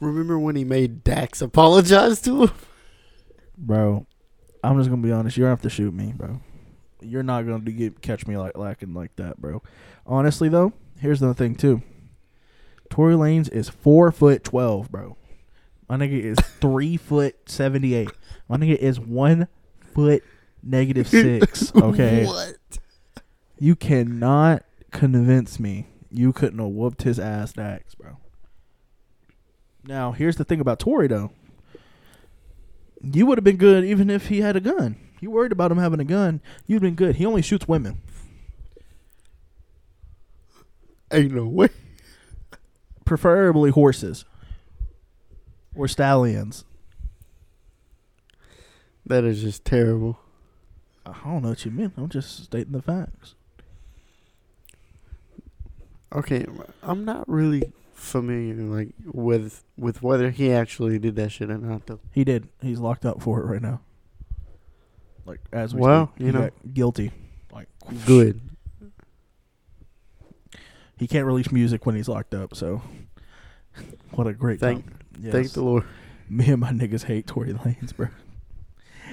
remember 0.00 0.38
when 0.38 0.56
he 0.56 0.64
made 0.64 1.04
Dax 1.04 1.42
apologize 1.42 2.20
to 2.22 2.44
him? 2.44 2.50
Bro, 3.56 4.06
I'm 4.62 4.78
just 4.78 4.90
gonna 4.90 5.02
be 5.02 5.12
honest. 5.12 5.36
You're 5.36 5.44
gonna 5.44 5.56
have 5.56 5.62
to 5.62 5.70
shoot 5.70 5.92
me, 5.92 6.12
bro. 6.16 6.40
You're 7.00 7.22
not 7.22 7.46
gonna 7.46 7.70
get 7.70 8.00
catch 8.00 8.26
me 8.26 8.36
like 8.36 8.56
lacking 8.56 8.94
like 8.94 9.14
that, 9.16 9.40
bro. 9.40 9.62
Honestly, 10.06 10.48
though, 10.48 10.72
here's 10.98 11.20
the 11.20 11.34
thing 11.34 11.54
too. 11.54 11.82
Tory 12.90 13.14
Lanez 13.14 13.50
is 13.52 13.68
four 13.68 14.12
foot 14.12 14.44
twelve, 14.44 14.90
bro. 14.90 15.16
My 15.88 15.96
nigga 15.96 16.20
is 16.20 16.38
three 16.60 16.96
foot 16.96 17.36
seventy 17.48 17.94
eight. 17.94 18.10
My 18.48 18.56
nigga 18.56 18.76
is 18.76 19.00
one 19.00 19.48
foot 19.94 20.22
negative 20.62 21.08
six. 21.08 21.74
Okay, 21.74 22.24
What? 22.26 22.56
you 23.58 23.74
cannot 23.76 24.64
convince 24.90 25.58
me 25.58 25.86
you 26.10 26.32
couldn't 26.32 26.58
have 26.60 26.68
whooped 26.68 27.02
his 27.02 27.18
ass 27.18 27.52
Dax, 27.54 27.94
bro. 27.94 28.18
Now, 29.86 30.12
here's 30.12 30.36
the 30.36 30.44
thing 30.44 30.60
about 30.60 30.78
Tory 30.78 31.08
though. 31.08 31.30
You 33.02 33.26
would 33.26 33.36
have 33.36 33.44
been 33.44 33.56
good 33.58 33.84
even 33.84 34.08
if 34.08 34.28
he 34.28 34.40
had 34.40 34.56
a 34.56 34.60
gun. 34.60 34.96
You 35.20 35.30
worried 35.30 35.52
about 35.52 35.70
him 35.72 35.78
having 35.78 36.00
a 36.00 36.04
gun, 36.04 36.40
you'd 36.66 36.82
been 36.82 36.94
good. 36.94 37.16
He 37.16 37.26
only 37.26 37.42
shoots 37.42 37.66
women. 37.68 38.00
Ain't 41.10 41.32
no 41.32 41.46
way. 41.46 41.68
Preferably 43.18 43.70
horses. 43.70 44.24
Or 45.76 45.86
stallions. 45.86 46.64
That 49.06 49.22
is 49.22 49.40
just 49.40 49.64
terrible. 49.64 50.18
I 51.06 51.12
don't 51.24 51.42
know 51.42 51.50
what 51.50 51.64
you 51.64 51.70
mean. 51.70 51.92
I'm 51.96 52.08
just 52.08 52.42
stating 52.44 52.72
the 52.72 52.82
facts. 52.82 53.34
Okay, 56.12 56.44
I'm 56.82 57.04
not 57.04 57.28
really 57.28 57.72
familiar 57.92 58.54
like 58.54 58.88
with 59.04 59.62
with 59.76 60.02
whether 60.02 60.30
he 60.30 60.50
actually 60.52 60.98
did 60.98 61.14
that 61.16 61.30
shit 61.30 61.50
or 61.50 61.58
not 61.58 61.86
though. 61.86 62.00
He 62.12 62.24
did. 62.24 62.48
He's 62.62 62.78
locked 62.80 63.04
up 63.04 63.22
for 63.22 63.40
it 63.40 63.46
right 63.46 63.62
now. 63.62 63.80
Like 65.26 65.40
as 65.52 65.72
we 65.74 65.80
Well, 65.82 66.10
speak, 66.14 66.26
you 66.26 66.32
know. 66.32 66.50
guilty. 66.72 67.10
Like 67.52 67.68
Good. 68.06 68.40
He 70.96 71.08
can't 71.08 71.26
release 71.26 71.50
music 71.50 71.84
when 71.86 71.96
he's 71.96 72.08
locked 72.08 72.34
up. 72.34 72.54
So, 72.54 72.80
what 74.12 74.26
a 74.26 74.32
great 74.32 74.60
Thank- 74.60 74.84
Yes. 75.20 75.32
Thank 75.32 75.52
the 75.52 75.62
Lord. 75.62 75.84
Me 76.28 76.48
and 76.50 76.60
my 76.60 76.70
niggas 76.70 77.04
hate 77.04 77.26
Tory 77.26 77.52
Lanez, 77.52 77.94
bro. 77.94 78.08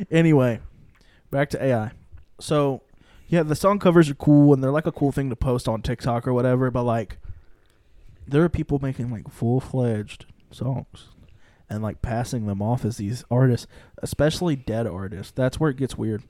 anyway, 0.09 0.59
back 1.29 1.49
to 1.51 1.63
AI. 1.63 1.91
So, 2.39 2.81
yeah, 3.27 3.43
the 3.43 3.55
song 3.55 3.79
covers 3.79 4.09
are 4.09 4.15
cool 4.15 4.53
and 4.53 4.63
they're 4.63 4.71
like 4.71 4.87
a 4.87 4.91
cool 4.91 5.11
thing 5.11 5.29
to 5.29 5.35
post 5.35 5.67
on 5.67 5.81
TikTok 5.81 6.27
or 6.27 6.33
whatever. 6.33 6.71
But 6.71 6.83
like, 6.83 7.17
there 8.27 8.43
are 8.43 8.49
people 8.49 8.79
making 8.81 9.11
like 9.11 9.29
full 9.29 9.59
fledged 9.59 10.25
songs 10.51 11.09
and 11.69 11.83
like 11.83 12.01
passing 12.01 12.47
them 12.47 12.61
off 12.61 12.83
as 12.85 12.97
these 12.97 13.23
artists, 13.29 13.67
especially 14.01 14.55
dead 14.55 14.87
artists. 14.87 15.31
That's 15.31 15.59
where 15.59 15.69
it 15.69 15.77
gets 15.77 15.97
weird. 15.97 16.23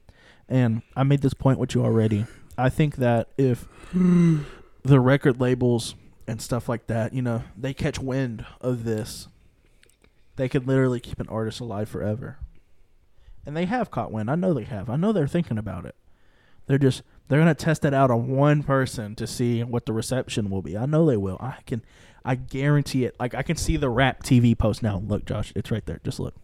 And 0.49 0.81
I 0.95 1.03
made 1.03 1.21
this 1.21 1.33
point 1.33 1.59
with 1.59 1.75
you 1.75 1.83
already. 1.83 2.25
I 2.57 2.69
think 2.69 2.97
that 2.97 3.29
if 3.37 3.67
the 3.93 4.99
record 4.99 5.39
labels 5.39 5.95
and 6.27 6.41
stuff 6.41 6.69
like 6.69 6.87
that, 6.87 7.13
you 7.13 7.21
know, 7.21 7.43
they 7.57 7.73
catch 7.73 7.99
wind 7.99 8.45
of 8.59 8.83
this, 8.83 9.27
they 10.35 10.49
could 10.49 10.67
literally 10.67 10.99
keep 10.99 11.19
an 11.19 11.27
artist 11.27 11.59
alive 11.59 11.89
forever. 11.89 12.37
And 13.45 13.57
they 13.57 13.65
have 13.65 13.91
caught 13.91 14.11
wind. 14.11 14.29
I 14.29 14.35
know 14.35 14.53
they 14.53 14.63
have. 14.65 14.89
I 14.89 14.95
know 14.95 15.11
they're 15.11 15.27
thinking 15.27 15.57
about 15.57 15.85
it. 15.85 15.95
They're 16.67 16.77
just 16.77 17.01
they're 17.27 17.39
gonna 17.39 17.55
test 17.55 17.85
it 17.85 17.93
out 17.93 18.11
on 18.11 18.27
one 18.27 18.61
person 18.61 19.15
to 19.15 19.25
see 19.25 19.63
what 19.63 19.85
the 19.85 19.93
reception 19.93 20.49
will 20.49 20.61
be. 20.61 20.77
I 20.77 20.85
know 20.85 21.05
they 21.05 21.17
will. 21.17 21.37
I 21.39 21.57
can 21.65 21.83
I 22.23 22.35
guarantee 22.35 23.05
it. 23.05 23.15
Like 23.19 23.33
I 23.33 23.41
can 23.41 23.55
see 23.55 23.77
the 23.77 23.89
rap 23.89 24.23
TV 24.23 24.55
post 24.57 24.83
now. 24.83 25.01
Look, 25.05 25.25
Josh, 25.25 25.51
it's 25.55 25.71
right 25.71 25.85
there. 25.85 25.99
Just 26.03 26.19
look. 26.19 26.35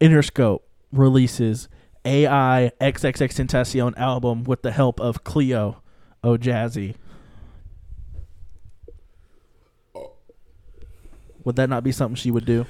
Interscope 0.00 0.60
releases 0.92 1.68
AI 2.04 2.70
XXXTentacion 2.80 3.98
album 3.98 4.44
with 4.44 4.62
the 4.62 4.70
help 4.70 5.00
of 5.00 5.24
Cleo 5.24 5.82
Oh 6.22 6.36
Would 11.48 11.56
that 11.56 11.70
not 11.70 11.82
be 11.82 11.92
something 11.92 12.14
she 12.14 12.30
would 12.30 12.44
do? 12.44 12.66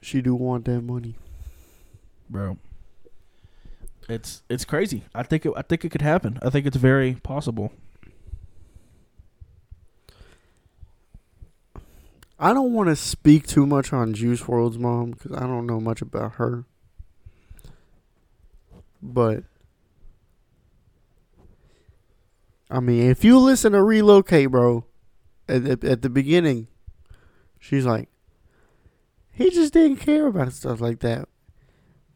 She 0.00 0.20
do 0.20 0.34
want 0.34 0.64
that 0.64 0.80
money. 0.80 1.14
bro. 2.28 2.58
It's 4.08 4.42
it's 4.48 4.64
crazy. 4.64 5.04
I 5.14 5.22
think 5.22 5.46
it, 5.46 5.52
I 5.56 5.62
think 5.62 5.84
it 5.84 5.90
could 5.90 6.02
happen. 6.02 6.40
I 6.42 6.50
think 6.50 6.66
it's 6.66 6.76
very 6.76 7.14
possible. 7.14 7.72
I 12.40 12.52
don't 12.52 12.72
want 12.72 12.88
to 12.88 12.96
speak 12.96 13.46
too 13.46 13.66
much 13.66 13.92
on 13.92 14.14
Juice 14.14 14.42
WRLD's 14.42 14.78
mom 14.78 15.12
because 15.12 15.30
I 15.30 15.46
don't 15.46 15.66
know 15.68 15.78
much 15.78 16.02
about 16.02 16.32
her. 16.34 16.64
But 19.00 19.44
I 22.72 22.80
mean, 22.80 23.10
if 23.10 23.22
you 23.22 23.38
listen 23.38 23.72
to 23.72 23.82
Relocate, 23.82 24.50
bro, 24.50 24.86
at, 25.46 25.66
at, 25.66 25.84
at 25.84 26.00
the 26.00 26.08
beginning, 26.08 26.68
she's 27.60 27.84
like, 27.84 28.08
he 29.30 29.50
just 29.50 29.74
didn't 29.74 29.98
care 29.98 30.26
about 30.26 30.54
stuff 30.54 30.80
like 30.80 31.00
that. 31.00 31.28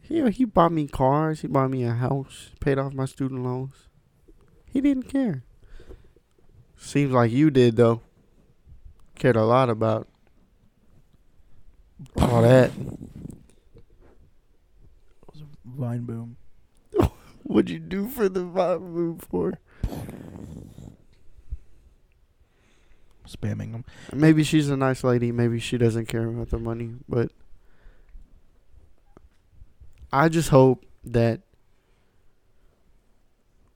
Know, 0.08 0.28
he 0.28 0.46
bought 0.46 0.72
me 0.72 0.88
cars, 0.88 1.42
he 1.42 1.48
bought 1.48 1.70
me 1.70 1.84
a 1.84 1.92
house, 1.92 2.52
paid 2.58 2.78
off 2.78 2.94
my 2.94 3.04
student 3.04 3.44
loans. 3.44 3.88
He 4.64 4.80
didn't 4.80 5.04
care. 5.04 5.44
Seems 6.78 7.12
like 7.12 7.30
you 7.30 7.50
did 7.50 7.76
though. 7.76 8.00
Cared 9.14 9.36
a 9.36 9.44
lot 9.44 9.68
about 9.68 10.08
all 12.18 12.40
that. 12.40 12.70
Vine 15.66 16.04
boom. 16.04 16.36
What'd 17.42 17.68
you 17.68 17.78
do 17.78 18.08
for 18.08 18.30
the 18.30 18.44
vine 18.44 18.78
boom 18.78 19.18
for? 19.18 19.58
Spamming 23.26 23.72
them. 23.72 23.84
Maybe 24.12 24.44
she's 24.44 24.68
a 24.68 24.76
nice 24.76 25.02
lady. 25.02 25.32
Maybe 25.32 25.58
she 25.58 25.78
doesn't 25.78 26.06
care 26.06 26.26
about 26.26 26.50
the 26.50 26.58
money. 26.58 26.92
But 27.08 27.32
I 30.12 30.28
just 30.28 30.50
hope 30.50 30.86
that 31.04 31.40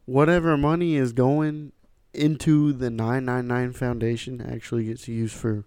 whatever 0.07 0.57
money 0.57 0.97
is 0.97 1.13
going 1.13 1.73
into 2.13 2.73
the 2.73 2.91
999 2.91 3.73
Foundation 3.73 4.41
actually 4.41 4.85
gets 4.85 5.07
used 5.07 5.35
for 5.35 5.65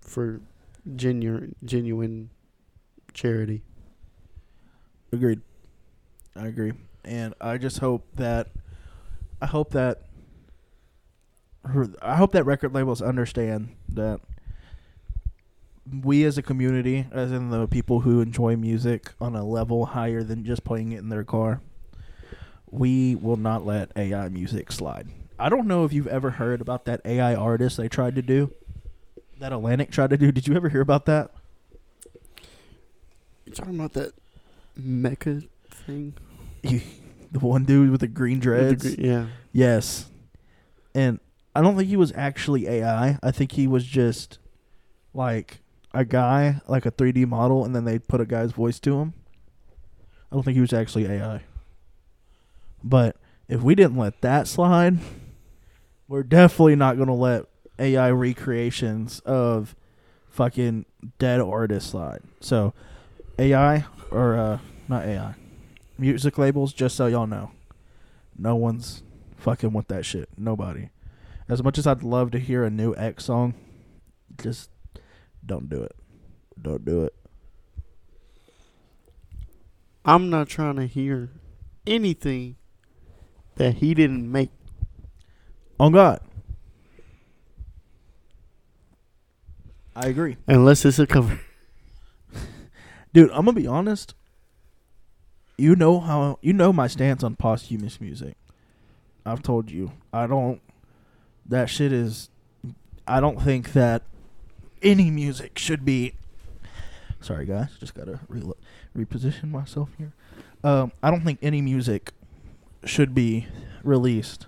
for 0.00 0.40
genuine 0.96 1.54
genuine 1.64 2.30
charity. 3.12 3.62
Agreed. 5.12 5.40
I 6.34 6.46
agree. 6.46 6.72
And 7.04 7.34
I 7.40 7.58
just 7.58 7.78
hope 7.78 8.06
that 8.14 8.48
I 9.40 9.46
hope 9.46 9.70
that 9.72 10.02
I 11.64 12.16
hope 12.16 12.32
that 12.32 12.44
record 12.44 12.74
labels 12.74 13.00
understand 13.00 13.68
that 13.90 14.20
we 16.02 16.24
as 16.24 16.38
a 16.38 16.42
community, 16.42 17.06
as 17.12 17.32
in 17.32 17.50
the 17.50 17.66
people 17.66 18.00
who 18.00 18.20
enjoy 18.20 18.56
music 18.56 19.12
on 19.20 19.34
a 19.36 19.44
level 19.44 19.86
higher 19.86 20.22
than 20.22 20.44
just 20.44 20.64
playing 20.64 20.92
it 20.92 20.98
in 20.98 21.08
their 21.08 21.24
car, 21.24 21.60
we 22.70 23.14
will 23.14 23.36
not 23.36 23.64
let 23.66 23.90
AI 23.96 24.28
music 24.28 24.72
slide. 24.72 25.08
I 25.38 25.48
don't 25.48 25.66
know 25.66 25.84
if 25.84 25.92
you've 25.92 26.06
ever 26.06 26.30
heard 26.30 26.60
about 26.60 26.84
that 26.86 27.00
AI 27.04 27.34
artist 27.34 27.76
they 27.76 27.88
tried 27.88 28.14
to 28.16 28.22
do. 28.22 28.52
That 29.38 29.52
Atlantic 29.52 29.90
tried 29.90 30.10
to 30.10 30.16
do. 30.16 30.30
Did 30.30 30.46
you 30.46 30.54
ever 30.54 30.68
hear 30.68 30.80
about 30.80 31.06
that? 31.06 31.30
You 33.44 33.52
talking 33.52 33.74
about 33.74 33.92
that 33.94 34.12
Meka 34.80 35.48
thing? 35.68 36.14
the 36.62 37.38
one 37.38 37.64
dude 37.64 37.90
with 37.90 38.00
the 38.00 38.06
green 38.06 38.38
With 38.38 38.80
the 38.80 38.86
dreads. 38.86 38.98
yeah. 38.98 39.26
Yes. 39.52 40.06
And 40.94 41.18
I 41.54 41.60
don't 41.60 41.76
think 41.76 41.88
he 41.88 41.96
was 41.96 42.12
actually 42.16 42.66
AI. 42.66 43.18
I 43.22 43.30
think 43.30 43.52
he 43.52 43.66
was 43.66 43.84
just 43.84 44.38
like 45.12 45.60
a 45.92 46.04
guy, 46.04 46.60
like 46.66 46.86
a 46.86 46.90
3D 46.90 47.26
model, 47.26 47.64
and 47.64 47.76
then 47.76 47.84
they 47.84 47.98
put 47.98 48.20
a 48.20 48.26
guy's 48.26 48.52
voice 48.52 48.78
to 48.80 49.00
him. 49.00 49.14
I 50.30 50.34
don't 50.34 50.42
think 50.42 50.54
he 50.54 50.62
was 50.62 50.72
actually 50.72 51.06
AI. 51.06 51.42
But 52.82 53.16
if 53.48 53.60
we 53.60 53.74
didn't 53.74 53.98
let 53.98 54.22
that 54.22 54.48
slide, 54.48 54.98
we're 56.08 56.22
definitely 56.22 56.76
not 56.76 56.96
going 56.96 57.08
to 57.08 57.14
let 57.14 57.44
AI 57.78 58.10
recreations 58.10 59.20
of 59.20 59.76
fucking 60.30 60.86
dead 61.18 61.40
artists 61.40 61.90
slide. 61.90 62.22
So, 62.40 62.72
AI, 63.38 63.84
or 64.10 64.34
uh, 64.36 64.58
not 64.88 65.04
AI, 65.04 65.34
music 65.98 66.38
labels, 66.38 66.72
just 66.72 66.96
so 66.96 67.06
y'all 67.06 67.26
know, 67.26 67.50
no 68.38 68.56
one's 68.56 69.02
fucking 69.36 69.72
with 69.72 69.88
that 69.88 70.06
shit. 70.06 70.30
Nobody. 70.38 70.88
As 71.48 71.62
much 71.62 71.78
as 71.78 71.86
I'd 71.86 72.02
love 72.02 72.30
to 72.32 72.38
hear 72.38 72.64
a 72.64 72.70
new 72.70 72.94
X 72.96 73.24
song, 73.24 73.54
just 74.40 74.70
don't 75.44 75.68
do 75.68 75.82
it. 75.82 75.96
Don't 76.60 76.84
do 76.84 77.04
it. 77.04 77.14
I'm 80.04 80.30
not 80.30 80.48
trying 80.48 80.76
to 80.76 80.86
hear 80.86 81.30
anything 81.86 82.56
that 83.56 83.74
he 83.76 83.94
didn't 83.94 84.30
make. 84.30 84.50
On 85.78 85.92
God. 85.92 86.20
I 89.94 90.06
agree. 90.06 90.36
Unless 90.46 90.84
it's 90.84 90.98
a 90.98 91.06
cover. 91.06 91.40
Dude, 93.12 93.30
I'm 93.30 93.44
gonna 93.44 93.52
be 93.52 93.66
honest. 93.66 94.14
You 95.58 95.76
know 95.76 96.00
how 96.00 96.38
you 96.40 96.52
know 96.52 96.72
my 96.72 96.86
stance 96.86 97.22
on 97.22 97.36
posthumous 97.36 98.00
music. 98.00 98.36
I've 99.26 99.42
told 99.42 99.70
you. 99.70 99.92
I 100.12 100.26
don't 100.26 100.60
that 101.46 101.68
shit 101.68 101.92
is 101.92 102.28
I 103.06 103.20
don't 103.20 103.40
think 103.40 103.72
that 103.72 104.02
any 104.82 105.10
music 105.10 105.58
should 105.58 105.84
be 105.84 106.14
Sorry 107.20 107.46
guys, 107.46 107.68
just 107.78 107.94
got 107.94 108.06
to 108.06 108.18
re- 108.28 108.42
reposition 108.96 109.50
myself 109.50 109.90
here. 109.98 110.12
Um 110.64 110.92
I 111.02 111.10
don't 111.10 111.22
think 111.22 111.38
any 111.42 111.60
music 111.60 112.12
should 112.84 113.14
be 113.14 113.46
released 113.82 114.46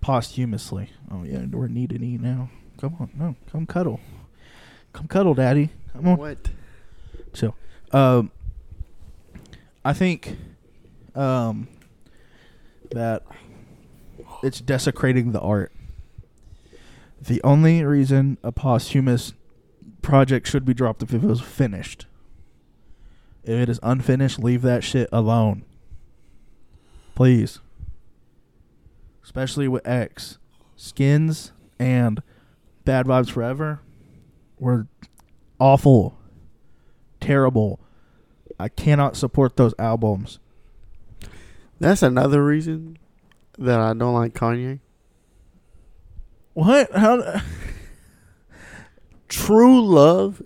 posthumously. 0.00 0.90
Oh 1.10 1.24
yeah, 1.24 1.44
we're 1.50 1.68
needing 1.68 2.02
E 2.02 2.18
now. 2.18 2.50
Come 2.80 2.96
on, 3.00 3.10
no, 3.16 3.36
come 3.50 3.66
cuddle. 3.66 4.00
Come 4.92 5.08
cuddle, 5.08 5.34
daddy. 5.34 5.70
Come 5.92 6.08
on. 6.08 6.16
What? 6.16 6.50
So, 7.34 7.54
um, 7.92 8.30
I 9.84 9.92
think, 9.92 10.36
um, 11.14 11.68
that 12.90 13.22
it's 14.42 14.60
desecrating 14.60 15.32
the 15.32 15.40
art. 15.40 15.72
The 17.20 17.42
only 17.42 17.84
reason 17.84 18.38
a 18.42 18.52
posthumous 18.52 19.32
project 20.02 20.46
should 20.46 20.64
be 20.64 20.74
dropped 20.74 21.02
if 21.02 21.12
it 21.12 21.22
was 21.22 21.40
finished. 21.40 22.06
If 23.42 23.54
it 23.54 23.68
is 23.68 23.80
unfinished, 23.82 24.38
leave 24.38 24.62
that 24.62 24.84
shit 24.84 25.08
alone. 25.10 25.64
Please. 27.14 27.60
Especially 29.24 29.68
with 29.68 29.86
X. 29.86 30.38
Skins 30.76 31.52
and 31.78 32.22
Bad 32.84 33.06
Vibes 33.06 33.30
Forever 33.30 33.80
were 34.58 34.86
awful 35.58 36.18
terrible. 37.20 37.80
I 38.58 38.68
cannot 38.68 39.16
support 39.16 39.56
those 39.56 39.74
albums. 39.78 40.38
That's 41.80 42.02
another 42.02 42.44
reason 42.44 42.98
that 43.58 43.80
I 43.80 43.92
don't 43.94 44.14
like 44.14 44.34
Kanye. 44.34 44.80
What? 46.54 46.90
How? 46.92 47.40
True 49.28 49.84
Love. 49.84 50.42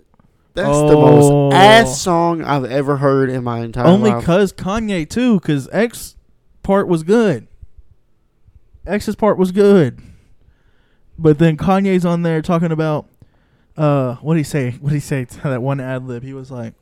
That's 0.55 0.67
the 0.67 0.95
Oh. 0.95 1.49
most 1.49 1.55
ass 1.55 1.99
song 2.01 2.43
I've 2.43 2.65
ever 2.65 2.97
heard 2.97 3.29
in 3.29 3.43
my 3.43 3.61
entire 3.61 3.85
Only 3.87 4.11
life. 4.11 4.15
Only 4.17 4.25
cause 4.25 4.53
Kanye 4.53 5.09
too, 5.09 5.39
cause 5.39 5.67
X 5.71 6.15
part 6.61 6.87
was 6.87 7.01
good. 7.03 7.47
X's 8.85 9.15
part 9.15 9.37
was 9.37 9.51
good, 9.51 9.99
but 11.17 11.39
then 11.39 11.57
Kanye's 11.57 12.05
on 12.05 12.21
there 12.21 12.41
talking 12.41 12.71
about 12.71 13.07
uh, 13.77 14.15
what 14.15 14.35
did 14.35 14.41
he 14.41 14.43
say? 14.43 14.71
What 14.79 14.89
did 14.89 14.95
he 14.97 14.99
say 14.99 15.25
to 15.25 15.41
that 15.49 15.61
one 15.63 15.79
ad 15.79 16.05
lib? 16.05 16.21
He 16.21 16.33
was 16.33 16.51
like, 16.51 16.73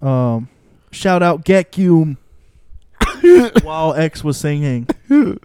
um, 0.00 0.48
shout 0.90 1.22
out 1.22 1.44
Gekyume 1.44 2.16
while 3.62 3.94
X 3.94 4.22
was 4.24 4.36
singing. 4.36 4.88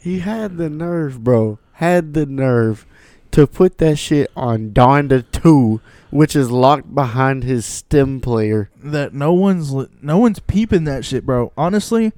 He 0.00 0.20
had 0.20 0.56
the 0.58 0.70
nerve, 0.70 1.24
bro. 1.24 1.58
Had 1.72 2.14
the 2.14 2.24
nerve 2.24 2.86
to 3.32 3.46
put 3.46 3.78
that 3.78 3.98
shit 3.98 4.30
on 4.36 4.70
Donda 4.70 5.24
2, 5.32 5.80
which 6.10 6.36
is 6.36 6.50
locked 6.50 6.94
behind 6.94 7.42
his 7.42 7.66
stem 7.66 8.20
player. 8.20 8.70
that 8.82 9.12
no 9.12 9.32
one's 9.32 9.72
li- 9.72 9.88
no 10.00 10.16
one's 10.18 10.38
peeping 10.38 10.84
that 10.84 11.04
shit, 11.04 11.26
bro. 11.26 11.52
Honestly, 11.58 12.12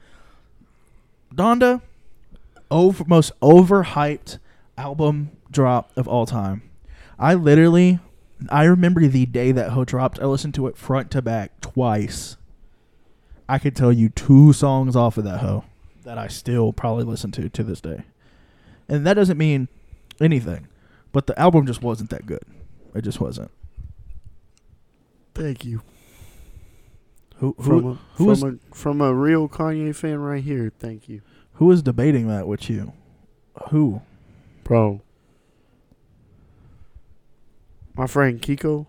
Donda, 1.35 1.81
over 2.71 3.03
most 3.07 3.33
overhyped 3.41 4.39
album 4.77 5.31
drop 5.51 5.91
of 5.97 6.07
all 6.07 6.27
time. 6.27 6.63
I 7.19 7.35
literally, 7.35 7.99
I 8.51 8.65
remember 8.65 9.07
the 9.07 9.27
day 9.27 9.53
that 9.53 9.71
Ho 9.71 9.85
dropped. 9.85 10.21
I 10.21 10.27
listened 10.27 10.55
to 10.55 10.67
it 10.67 10.77
front 10.77 11.11
to 11.13 11.23
back 11.23 11.61
twice. 11.61 12.37
I 13.51 13.59
could 13.59 13.75
tell 13.75 13.93
you 13.93 14.11
two 14.11 14.53
songs 14.53 14.95
off 14.95 15.19
of 15.19 15.25
that 15.25 15.41
Ho. 15.41 15.65
that 16.05 16.17
I 16.17 16.29
still 16.29 16.73
probably 16.73 17.03
listen 17.03 17.33
to 17.33 17.49
to 17.49 17.65
this 17.65 17.81
day. 17.81 18.05
And 18.89 19.05
that 19.05 19.15
doesn't 19.15 19.39
mean 19.39 19.67
anything, 20.21 20.69
but 21.11 21.27
the 21.27 21.37
album 21.37 21.67
just 21.67 21.83
wasn't 21.83 22.11
that 22.11 22.27
good. 22.27 22.45
It 22.95 23.03
just 23.03 23.21
wasn't. 23.21 23.51
Thank 25.35 25.65
you. 25.65 25.83
Who 27.39 27.57
From 27.61 27.87
a, 27.87 27.99
who 28.15 28.25
from 28.25 28.31
is 28.33 28.43
a 28.45 28.75
from 28.75 29.01
a 29.01 29.13
real 29.13 29.49
Kanye 29.49 29.97
fan 29.97 30.19
right 30.19 30.45
here. 30.45 30.71
Thank 30.79 31.09
you, 31.09 31.21
who 31.55 31.73
is 31.73 31.83
debating 31.83 32.29
that 32.29 32.47
with 32.47 32.71
you? 32.71 32.93
Who? 33.71 34.03
bro. 34.63 35.01
My 37.95 38.07
friend 38.07 38.41
Kiko. 38.41 38.87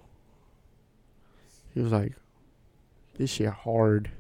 He 1.74 1.80
was 1.80 1.92
like, 1.92 2.14
"This 3.18 3.32
shit 3.32 3.50
hard." 3.50 4.12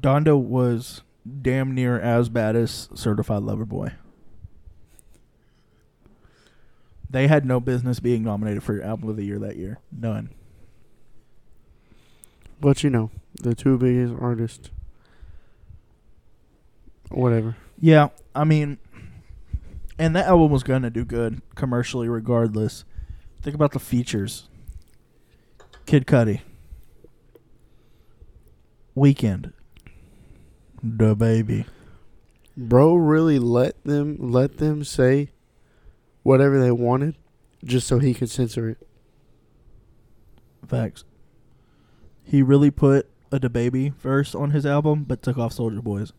Donda 0.00 0.40
was 0.40 1.02
damn 1.42 1.74
near 1.74 1.98
as 1.98 2.28
bad 2.28 2.56
as 2.56 2.88
Certified 2.94 3.42
Lover 3.42 3.64
Boy. 3.64 3.92
They 7.08 7.28
had 7.28 7.46
no 7.46 7.60
business 7.60 8.00
being 8.00 8.24
nominated 8.24 8.62
for 8.62 8.82
album 8.82 9.08
of 9.08 9.16
the 9.16 9.24
year 9.24 9.38
that 9.38 9.56
year. 9.56 9.78
None. 9.92 10.30
But 12.60 12.82
you 12.82 12.90
know, 12.90 13.10
the 13.34 13.54
two 13.54 13.78
biggest 13.78 14.14
artists. 14.20 14.70
Whatever. 17.10 17.56
Yeah, 17.78 18.08
I 18.34 18.44
mean, 18.44 18.78
and 19.98 20.16
that 20.16 20.26
album 20.26 20.50
was 20.50 20.62
gonna 20.62 20.90
do 20.90 21.04
good 21.04 21.40
commercially, 21.54 22.08
regardless. 22.08 22.84
Think 23.42 23.54
about 23.54 23.72
the 23.72 23.78
features: 23.78 24.48
Kid 25.86 26.06
Cudi, 26.06 26.40
Weeknd, 28.96 29.52
DaBaby. 30.86 31.66
Bro 32.56 32.94
really 32.94 33.38
let 33.38 33.82
them 33.84 34.16
let 34.18 34.58
them 34.58 34.84
say 34.84 35.30
whatever 36.22 36.58
they 36.58 36.70
wanted 36.70 37.16
just 37.64 37.86
so 37.86 37.98
he 37.98 38.14
could 38.14 38.30
censor 38.30 38.70
it. 38.70 38.86
Facts. 40.66 41.04
He 42.24 42.42
really 42.42 42.70
put 42.70 43.08
a 43.30 43.38
DaBaby 43.38 43.94
verse 43.94 44.34
on 44.34 44.50
his 44.50 44.64
album, 44.64 45.04
but 45.04 45.22
took 45.22 45.38
off 45.38 45.52
Soulja 45.52 45.82
Boy's. 45.82 46.12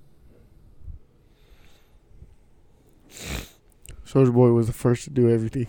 Soulja 4.05 4.33
Boy 4.33 4.51
was 4.51 4.67
the 4.67 4.73
first 4.73 5.05
to 5.05 5.09
do 5.09 5.29
everything. 5.29 5.67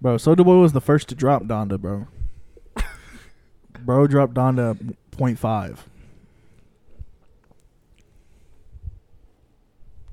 Bro, 0.00 0.16
Soulja 0.16 0.44
Boy 0.44 0.56
was 0.56 0.72
the 0.72 0.80
first 0.80 1.08
to 1.08 1.14
drop 1.14 1.44
Donda, 1.44 1.78
bro. 1.80 2.06
bro 3.80 4.06
dropped 4.06 4.34
Donda 4.34 4.96
0.5. 5.12 5.78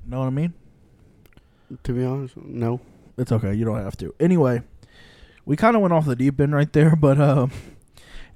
Know 0.06 0.20
what 0.20 0.26
I 0.26 0.30
mean? 0.30 0.54
To 1.84 1.92
be 1.92 2.04
honest, 2.04 2.36
no. 2.36 2.80
It's 3.16 3.32
okay. 3.32 3.54
You 3.54 3.64
don't 3.64 3.82
have 3.82 3.96
to. 3.98 4.14
Anyway, 4.18 4.62
we 5.44 5.56
kind 5.56 5.76
of 5.76 5.82
went 5.82 5.94
off 5.94 6.06
the 6.06 6.16
deep 6.16 6.40
end 6.40 6.54
right 6.54 6.72
there, 6.72 6.96
but 7.00 7.20
uh, 7.20 7.46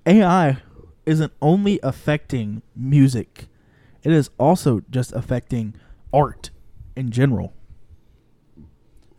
AI 0.04 0.58
isn't 1.04 1.32
only 1.40 1.78
affecting 1.82 2.62
music, 2.74 3.46
it 4.02 4.12
is 4.12 4.30
also 4.38 4.82
just 4.90 5.12
affecting 5.12 5.74
art 6.12 6.50
in 6.96 7.10
general. 7.10 7.52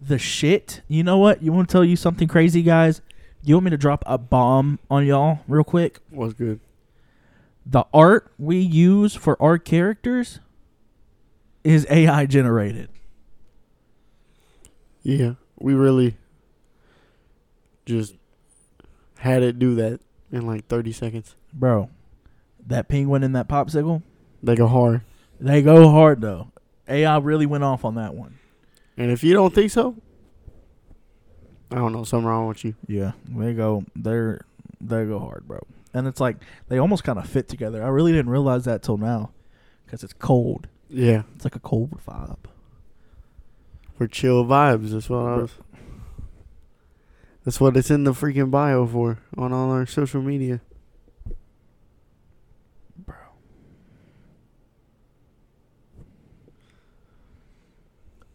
The 0.02 0.20
shit, 0.20 0.82
you 0.88 1.04
know 1.04 1.18
what? 1.18 1.42
You 1.42 1.52
want 1.52 1.70
to 1.70 1.72
tell 1.72 1.84
you 1.84 1.96
something 1.96 2.28
crazy, 2.28 2.62
guys? 2.62 3.02
You 3.44 3.56
want 3.56 3.66
me 3.66 3.72
to 3.72 3.78
drop 3.78 4.04
a 4.06 4.18
bomb 4.18 4.80
on 4.90 5.06
y'all 5.06 5.40
real 5.48 5.64
quick? 5.64 6.00
What's 6.10 6.34
good. 6.34 6.60
The 7.66 7.86
art 7.94 8.32
we 8.38 8.60
use 8.60 9.16
for 9.16 9.42
our 9.42 9.58
characters 9.58 10.40
is 11.68 11.86
AI 11.90 12.26
generated. 12.26 12.90
Yeah, 15.04 15.34
we 15.60 15.74
really 15.74 16.18
just 17.86 18.16
had 19.20 19.44
it 19.44 19.60
do 19.60 19.76
that 19.76 20.00
in 20.32 20.48
like 20.48 20.68
30 20.68 20.92
seconds. 20.94 21.36
Bro, 21.54 21.90
that 22.66 22.88
penguin 22.88 23.24
in 23.24 23.34
that 23.34 23.48
popsicle, 23.48 24.02
They 24.42 24.56
go 24.56 24.68
hard. 24.68 25.02
They 25.40 25.62
go 25.62 25.90
hard 25.90 26.22
though. 26.22 26.52
AI 26.88 27.18
really 27.18 27.46
went 27.46 27.64
off 27.64 27.84
on 27.84 27.96
that 27.96 28.16
one. 28.16 28.40
And 28.96 29.12
if 29.12 29.24
you 29.24 29.34
don't 29.34 29.54
think 29.54 29.72
so, 29.72 29.96
I 31.70 31.76
don't 31.76 31.92
know, 31.92 32.06
something 32.06 32.28
wrong 32.28 32.48
with 32.48 32.64
you. 32.64 32.76
Yeah, 32.88 33.12
they 33.28 33.54
go. 33.54 33.84
They're 33.96 34.46
they 34.80 35.06
go 35.06 35.20
hard, 35.20 35.48
bro. 35.48 35.60
And 35.94 36.08
it's 36.08 36.22
like 36.22 36.38
they 36.70 36.78
almost 36.78 37.04
kind 37.04 37.20
of 37.20 37.28
fit 37.28 37.50
together. 37.50 37.84
I 37.84 37.88
really 37.90 38.14
didn't 38.14 38.32
realize 38.32 38.64
that 38.66 38.84
till 38.84 38.98
now, 38.98 39.32
because 39.86 40.04
it's 40.04 40.14
cold. 40.14 40.68
Yeah, 40.90 41.24
It's 41.36 41.44
like 41.44 41.56
a 41.56 41.60
cold 41.60 41.92
vibe. 42.08 42.38
for 43.98 44.08
chill 44.08 44.46
vibes. 44.46 44.92
That's 44.92 45.10
what 45.10 45.18
I 45.20 45.36
was. 45.38 45.52
That's 47.44 47.60
what 47.60 47.76
it's 47.78 47.90
in 47.92 48.04
the 48.04 48.12
freaking 48.12 48.52
bio 48.52 48.86
for 48.86 49.20
on 49.38 49.52
all 49.54 49.72
our 49.72 49.86
social 49.86 50.22
media. 50.22 50.62
Bro. 52.98 53.16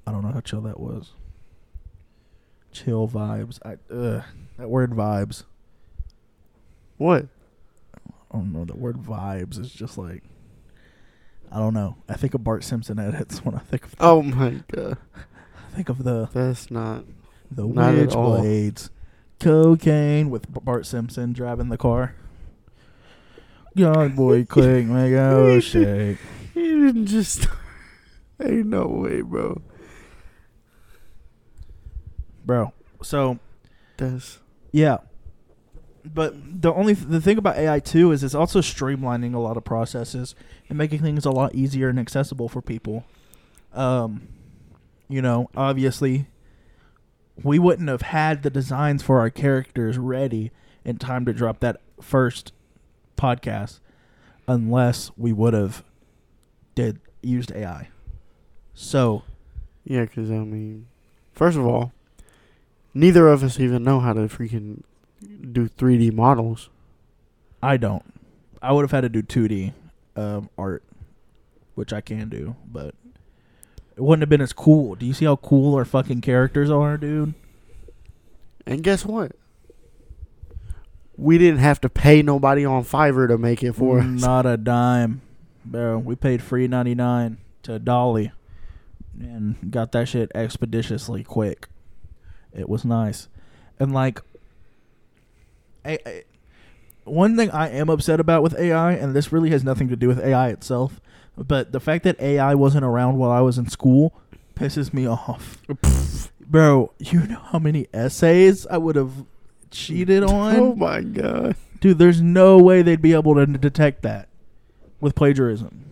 I 0.06 0.12
don't 0.12 0.22
know 0.22 0.32
how 0.32 0.40
chill 0.40 0.62
that 0.62 0.80
was. 0.80 1.12
Chill 2.72 3.06
vibes. 3.08 3.58
I 3.64 3.76
ugh, 3.92 4.24
that 4.58 4.68
word 4.68 4.92
vibes. 4.92 5.44
What? 6.96 7.26
I 7.96 8.38
don't 8.38 8.52
know. 8.52 8.64
The 8.64 8.74
word 8.76 8.96
vibes 8.96 9.58
is 9.58 9.70
just 9.70 9.98
like 9.98 10.22
I 11.54 11.58
don't 11.58 11.74
know. 11.74 11.96
I 12.08 12.14
think 12.14 12.32
of 12.34 12.42
Bart 12.42 12.64
Simpson 12.64 12.98
edits 12.98 13.44
when 13.44 13.54
I 13.54 13.58
think 13.58 13.84
of 13.84 13.94
Oh 14.00 14.22
my 14.22 14.62
god, 14.72 14.96
I 15.14 15.74
think 15.76 15.88
of 15.90 16.02
the 16.02 16.28
that's 16.32 16.70
not. 16.70 17.04
the 17.50 17.66
Not 17.66 17.94
at 17.94 18.14
all. 18.14 18.38
witchblades, 18.40 18.88
cocaine 19.38 20.30
with 20.30 20.46
Bart 20.64 20.86
Simpson 20.86 21.32
driving 21.34 21.68
the 21.68 21.76
car. 21.76 22.14
Young 23.74 24.14
boy, 24.14 24.44
click, 24.48 24.86
make 24.86 25.12
oh 25.14 25.60
shake. 25.60 26.18
He 26.54 26.60
didn't 26.62 27.06
just. 27.06 27.46
Ain't 28.42 28.66
no 28.66 28.86
way, 28.86 29.20
bro. 29.20 29.60
bro. 32.44 32.72
So 33.02 33.38
That's 33.98 34.38
yeah, 34.72 34.98
but 36.04 36.34
the 36.62 36.72
only 36.72 36.94
the 36.94 37.20
thing 37.20 37.38
about 37.38 37.56
AI 37.56 37.78
too 37.78 38.12
is 38.12 38.24
it's 38.24 38.34
also 38.34 38.60
streamlining 38.60 39.34
a 39.34 39.38
lot 39.38 39.56
of 39.56 39.64
processes 39.64 40.34
and 40.68 40.76
making 40.76 41.00
things 41.00 41.24
a 41.24 41.30
lot 41.30 41.54
easier 41.54 41.88
and 41.88 41.98
accessible 41.98 42.48
for 42.48 42.60
people. 42.60 43.04
Um, 43.72 44.28
you 45.08 45.22
know, 45.22 45.48
obviously, 45.56 46.26
we 47.42 47.58
wouldn't 47.58 47.88
have 47.88 48.02
had 48.02 48.42
the 48.42 48.50
designs 48.50 49.02
for 49.02 49.20
our 49.20 49.30
characters 49.30 49.98
ready 49.98 50.50
in 50.84 50.98
time 50.98 51.24
to 51.26 51.32
drop 51.32 51.60
that 51.60 51.80
first 52.00 52.52
podcast 53.16 53.78
unless 54.48 55.10
we 55.16 55.32
would 55.32 55.54
have 55.54 55.84
did 56.74 57.00
used 57.22 57.52
AI. 57.52 57.88
So 58.74 59.22
yeah, 59.84 60.02
because 60.02 60.30
I 60.30 60.38
mean, 60.38 60.86
first 61.32 61.56
of 61.56 61.66
all, 61.66 61.92
neither 62.94 63.28
of 63.28 63.44
us 63.44 63.60
even 63.60 63.84
know 63.84 64.00
how 64.00 64.12
to 64.12 64.22
freaking 64.22 64.82
do 65.22 65.68
3D 65.68 66.12
models. 66.12 66.68
I 67.62 67.76
don't. 67.76 68.02
I 68.60 68.72
would 68.72 68.82
have 68.82 68.90
had 68.90 69.00
to 69.02 69.08
do 69.08 69.22
2D 69.22 69.72
um, 70.16 70.50
art, 70.56 70.82
which 71.74 71.92
I 71.92 72.00
can 72.00 72.28
do, 72.28 72.56
but 72.70 72.94
it 73.96 74.00
wouldn't 74.00 74.22
have 74.22 74.28
been 74.28 74.40
as 74.40 74.52
cool. 74.52 74.94
Do 74.94 75.06
you 75.06 75.12
see 75.12 75.24
how 75.24 75.36
cool 75.36 75.74
our 75.74 75.84
fucking 75.84 76.20
characters 76.20 76.70
are, 76.70 76.96
dude? 76.96 77.34
And 78.66 78.82
guess 78.82 79.04
what? 79.04 79.32
We 81.16 81.38
didn't 81.38 81.60
have 81.60 81.80
to 81.82 81.88
pay 81.88 82.22
nobody 82.22 82.64
on 82.64 82.84
Fiverr 82.84 83.28
to 83.28 83.38
make 83.38 83.62
it 83.62 83.74
for 83.74 84.00
us. 84.00 84.06
Not 84.06 84.46
a 84.46 84.56
dime, 84.56 85.20
bro. 85.64 85.98
We 85.98 86.16
paid 86.16 86.42
free 86.42 86.66
ninety 86.66 86.94
nine 86.94 87.38
to 87.64 87.78
DALL-E, 87.78 88.32
and 89.20 89.70
got 89.70 89.92
that 89.92 90.08
shit 90.08 90.32
expeditiously 90.34 91.22
quick. 91.22 91.68
It 92.52 92.68
was 92.68 92.84
nice, 92.84 93.28
and 93.78 93.92
like, 93.92 94.20
I, 95.84 95.98
I- 96.06 96.24
one 97.04 97.36
thing 97.36 97.50
I 97.50 97.68
am 97.70 97.88
upset 97.90 98.20
about 98.20 98.44
with 98.44 98.56
AI, 98.56 98.92
and 98.92 99.12
this 99.14 99.32
really 99.32 99.50
has 99.50 99.64
nothing 99.64 99.88
to 99.88 99.96
do 99.96 100.06
with 100.06 100.20
AI 100.20 100.50
itself, 100.50 101.00
but 101.36 101.72
the 101.72 101.80
fact 101.80 102.04
that 102.04 102.20
AI 102.20 102.54
wasn't 102.54 102.84
around 102.84 103.18
while 103.18 103.30
I 103.32 103.40
was 103.40 103.58
in 103.58 103.68
school 103.68 104.14
pisses 104.54 104.92
me 104.94 105.06
off. 105.08 105.58
Bro, 106.40 106.92
you 107.00 107.26
know 107.26 107.40
how 107.40 107.58
many 107.58 107.88
essays 107.92 108.66
I 108.68 108.76
would 108.78 108.94
have 108.94 109.24
cheated 109.72 110.22
on? 110.30 110.56
Oh 110.56 110.74
my 110.76 111.00
god. 111.00 111.56
Dude, 111.80 111.98
there's 111.98 112.20
no 112.22 112.58
way 112.58 112.82
they'd 112.82 113.02
be 113.02 113.14
able 113.14 113.34
to 113.34 113.46
detect 113.46 114.02
that 114.02 114.28
with 115.00 115.16
plagiarism. 115.16 115.84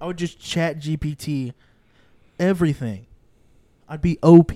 I 0.00 0.06
would 0.06 0.18
just 0.18 0.40
ChatGPT 0.40 1.52
everything. 2.40 3.06
I'd 3.88 4.02
be 4.02 4.18
OP. 4.22 4.50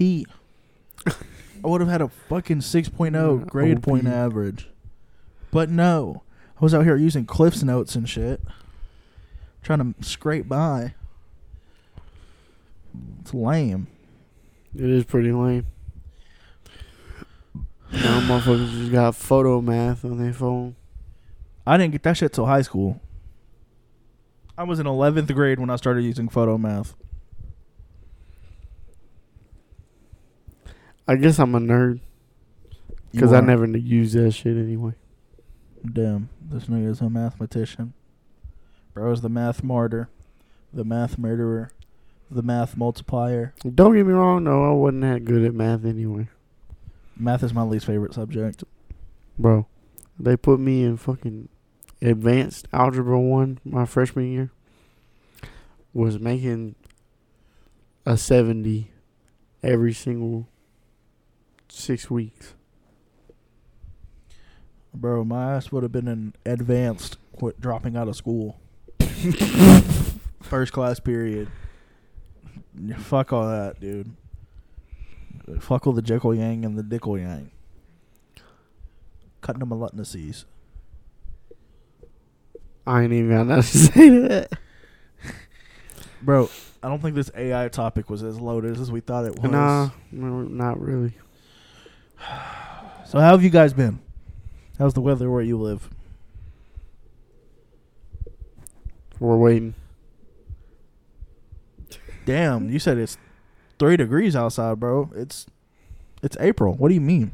I 1.64 1.68
would 1.68 1.80
have 1.80 1.88
had 1.88 2.02
a 2.02 2.08
fucking 2.08 2.58
6.0 2.58 3.38
Yeah, 3.40 3.44
grade 3.46 3.78
OP. 3.78 3.82
point 3.82 4.06
average. 4.06 4.68
But 5.50 5.70
no. 5.70 6.22
I 6.60 6.64
was 6.64 6.74
out 6.74 6.84
here 6.84 6.96
using 6.96 7.24
Cliff's 7.24 7.62
notes 7.62 7.94
and 7.94 8.08
shit. 8.08 8.40
trying 9.62 9.94
to 9.94 10.04
scrape 10.06 10.46
by. 10.46 10.94
It's 13.22 13.32
lame. 13.32 13.86
It 14.76 14.90
is 14.90 15.04
pretty 15.04 15.32
lame. 15.32 15.66
Now 17.90 18.20
motherfuckers 18.20 18.70
just 18.78 18.92
got 18.92 19.14
Photomath 19.14 20.04
on 20.04 20.18
their 20.18 20.32
phone. 20.34 20.76
I 21.66 21.76
didn't 21.78 21.92
get 21.92 22.02
that 22.02 22.16
shit 22.18 22.32
till 22.34 22.44
high 22.46 22.62
school. 22.62 23.00
I 24.58 24.64
was 24.64 24.78
in 24.80 24.86
11th 24.86 25.32
grade 25.34 25.58
when 25.58 25.70
I 25.70 25.76
started 25.76 26.02
using 26.02 26.28
Photomath. 26.28 26.94
I 31.06 31.16
guess 31.16 31.38
I'm 31.38 31.54
a 31.54 31.60
nerd 31.60 32.00
because 33.12 33.32
I 33.32 33.40
never 33.40 33.66
use 33.66 34.12
that 34.14 34.32
shit 34.32 34.56
anyway. 34.56 34.92
Damn, 35.90 36.30
this 36.40 36.64
nigga 36.64 36.88
is 36.88 37.00
a 37.00 37.10
mathematician. 37.10 37.92
Bro 38.94 39.12
is 39.12 39.20
the 39.20 39.28
math 39.28 39.62
martyr, 39.62 40.08
the 40.72 40.84
math 40.84 41.18
murderer, 41.18 41.70
the 42.30 42.42
math 42.42 42.76
multiplier. 42.76 43.52
Don't 43.74 43.94
get 43.94 44.06
me 44.06 44.12
wrong, 44.12 44.44
though. 44.44 44.70
I 44.70 44.72
wasn't 44.72 45.02
that 45.02 45.24
good 45.24 45.44
at 45.44 45.54
math 45.54 45.84
anyway, 45.84 46.28
Math 47.16 47.42
is 47.42 47.52
my 47.54 47.62
least 47.62 47.86
favorite 47.86 48.14
subject. 48.14 48.64
bro. 49.38 49.66
They 50.18 50.36
put 50.36 50.58
me 50.60 50.84
in 50.84 50.96
fucking 50.96 51.48
advanced 52.00 52.66
algebra 52.72 53.20
one 53.20 53.58
my 53.64 53.84
freshman 53.84 54.32
year. 54.32 54.50
Was 55.92 56.18
making 56.18 56.74
a 58.06 58.16
seventy 58.16 58.90
every 59.62 59.92
single 59.92 60.48
six 61.74 62.10
weeks. 62.10 62.54
Bro, 64.92 65.24
my 65.24 65.54
ass 65.54 65.72
would 65.72 65.82
have 65.82 65.92
been 65.92 66.06
in 66.06 66.34
advanced, 66.46 67.18
quit 67.32 67.60
dropping 67.60 67.96
out 67.96 68.08
of 68.08 68.16
school. 68.16 68.60
First 70.42 70.72
class 70.72 71.00
period. 71.00 71.48
Fuck 72.98 73.32
all 73.32 73.48
that, 73.48 73.80
dude. 73.80 74.12
Fuck 75.60 75.86
all 75.86 75.92
the 75.92 76.02
Jekyll 76.02 76.34
Yang 76.34 76.64
and 76.64 76.78
the 76.78 76.82
Dickle 76.82 77.18
Yang. 77.18 77.50
Cutting 79.40 79.60
them 79.60 79.72
a 79.72 79.76
lutnacies. 79.76 80.44
I 82.86 83.02
ain't 83.02 83.12
even 83.12 83.30
got 83.30 83.46
nothing 83.46 83.62
to 83.62 83.78
say 83.78 84.08
to 84.10 84.20
that. 84.28 84.52
Bro, 86.22 86.50
I 86.82 86.88
don't 86.88 87.02
think 87.02 87.14
this 87.14 87.30
AI 87.36 87.68
topic 87.68 88.08
was 88.08 88.22
as 88.22 88.40
loaded 88.40 88.78
as 88.78 88.90
we 88.90 89.00
thought 89.00 89.24
it 89.24 89.38
was. 89.38 89.50
Nah, 89.50 89.90
no, 90.12 90.42
not 90.42 90.80
really. 90.80 91.14
So 93.06 93.20
how 93.20 93.30
have 93.32 93.42
you 93.44 93.50
guys 93.50 93.72
been? 93.72 94.00
How's 94.78 94.94
the 94.94 95.00
weather 95.00 95.30
where 95.30 95.42
you 95.42 95.58
live? 95.58 95.88
We're 99.20 99.36
waiting. 99.36 99.74
Damn, 102.26 102.70
you 102.70 102.78
said 102.78 102.98
it's 102.98 103.16
three 103.78 103.96
degrees 103.96 104.34
outside, 104.34 104.80
bro. 104.80 105.10
It's 105.14 105.46
it's 106.22 106.36
April. 106.40 106.74
What 106.74 106.88
do 106.88 106.94
you 106.94 107.00
mean? 107.00 107.32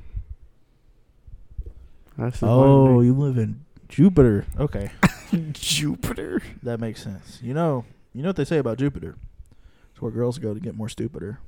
That's 2.18 2.42
Oh, 2.42 3.00
you 3.00 3.14
live 3.14 3.38
in 3.38 3.64
Jupiter. 3.88 4.44
Okay, 4.58 4.90
Jupiter. 5.52 6.42
that 6.62 6.80
makes 6.80 7.02
sense. 7.02 7.38
You 7.42 7.54
know, 7.54 7.84
you 8.12 8.22
know 8.22 8.28
what 8.28 8.36
they 8.36 8.44
say 8.44 8.58
about 8.58 8.78
Jupiter. 8.78 9.16
It's 9.92 10.02
where 10.02 10.10
girls 10.10 10.38
go 10.38 10.52
to 10.52 10.60
get 10.60 10.76
more 10.76 10.88
stupider. 10.88 11.38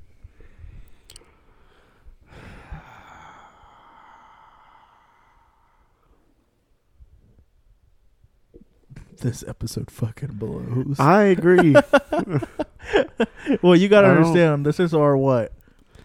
This 9.20 9.44
episode 9.46 9.90
fucking 9.90 10.32
blows. 10.34 10.96
I 11.00 11.24
agree. 11.24 11.74
well, 13.62 13.76
you 13.76 13.88
gotta 13.88 14.08
I 14.08 14.10
understand. 14.10 14.66
This 14.66 14.80
is 14.80 14.94
our 14.94 15.16
what 15.16 15.52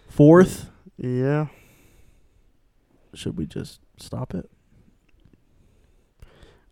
fourth. 0.09 0.69
yeah. 0.97 1.47
Should 3.13 3.37
we 3.37 3.45
just 3.47 3.79
stop 3.97 4.35
it? 4.35 4.49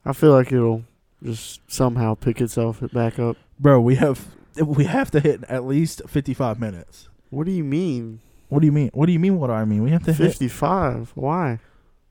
I 0.06 0.14
feel 0.14 0.32
like 0.32 0.52
it'll 0.52 0.84
just 1.24 1.62
somehow 1.72 2.14
pick 2.14 2.40
itself 2.42 2.80
back 2.94 3.18
up. 3.18 3.38
Bro, 3.60 3.82
we 3.82 3.96
have 3.96 4.28
we 4.64 4.86
have 4.86 5.10
to 5.12 5.20
hit 5.20 5.44
at 5.46 5.66
least 5.66 6.02
fifty 6.08 6.34
five 6.34 6.60
minutes. 6.60 7.10
What 7.30 7.46
do 7.46 7.52
you 7.52 7.64
mean? 7.64 8.20
What 8.50 8.60
do 8.60 8.68
you 8.68 8.72
mean? 8.72 8.92
What 8.94 9.08
do 9.08 9.12
you 9.12 9.20
mean? 9.20 9.40
What 9.40 9.48
do 9.48 9.54
I 9.54 9.66
mean? 9.66 9.84
We 9.84 9.90
have 9.92 10.04
to 10.06 10.14
hit. 10.14 10.28
55. 10.28 11.12
Why? 11.16 11.60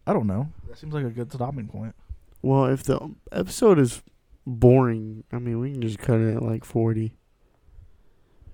I 0.07 0.13
don't 0.13 0.27
know. 0.27 0.49
That 0.69 0.79
seems 0.79 0.93
like 0.93 1.05
a 1.05 1.11
good 1.11 1.33
stopping 1.33 1.69
point. 1.69 1.95
Well, 2.43 2.67
if 2.67 2.83
the 2.83 3.15
episode 3.33 3.79
is 3.79 4.03
boring, 4.47 5.25
I 5.33 5.39
mean, 5.39 5.61
we 5.61 5.73
can 5.73 5.83
just 5.83 5.99
cut 5.99 6.21
it 6.21 6.37
at 6.37 6.43
like 6.43 6.65
40. 6.65 7.13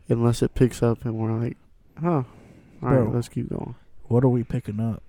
Unless 0.09 0.43
it 0.43 0.55
picks 0.55 0.83
up 0.83 1.05
and 1.05 1.15
we're 1.15 1.33
like, 1.33 1.57
huh. 2.01 2.09
All 2.09 2.25
right, 2.81 2.97
Bro. 3.05 3.13
let's 3.15 3.29
keep 3.29 3.49
going. 3.51 3.75
What 4.05 4.25
are 4.25 4.29
we 4.29 4.43
picking 4.45 4.81
up? 4.81 5.03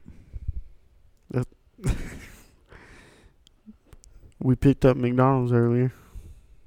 We 4.43 4.55
picked 4.55 4.85
up 4.85 4.97
McDonald's 4.97 5.51
earlier. 5.51 5.93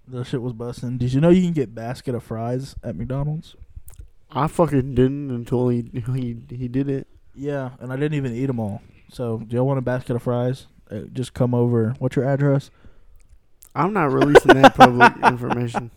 That 0.07 0.27
shit 0.27 0.43
was 0.43 0.53
busting. 0.53 0.99
Did 0.99 1.13
you 1.13 1.21
know 1.21 1.31
you 1.31 1.43
can 1.43 1.53
get 1.53 1.75
basket 1.75 2.15
of 2.15 2.23
fries 2.23 2.77
at 2.85 2.95
McDonald's? 2.95 3.57
I 4.31 4.47
fucking 4.47 4.95
didn't 4.95 5.31
until 5.31 5.69
he 5.69 5.91
he 5.93 6.37
he 6.51 6.69
did 6.69 6.89
it. 6.89 7.09
Yeah, 7.35 7.71
and 7.81 7.93
I 7.93 7.97
didn't 7.97 8.15
even 8.15 8.35
eat 8.35 8.47
them 8.47 8.61
all. 8.61 8.81
So, 9.11 9.39
do 9.39 9.57
y'all 9.57 9.67
want 9.67 9.79
a 9.79 9.83
basket 9.83 10.15
of 10.15 10.23
fries? 10.23 10.67
Uh, 10.91 11.01
just 11.13 11.35
come 11.35 11.53
over. 11.55 11.95
What's 11.99 12.15
your 12.17 12.25
address? 12.27 12.71
I'm 13.75 13.93
not 13.93 14.13
releasing 14.13 14.61
that 14.61 14.75
public 14.75 15.13
information. 15.25 15.91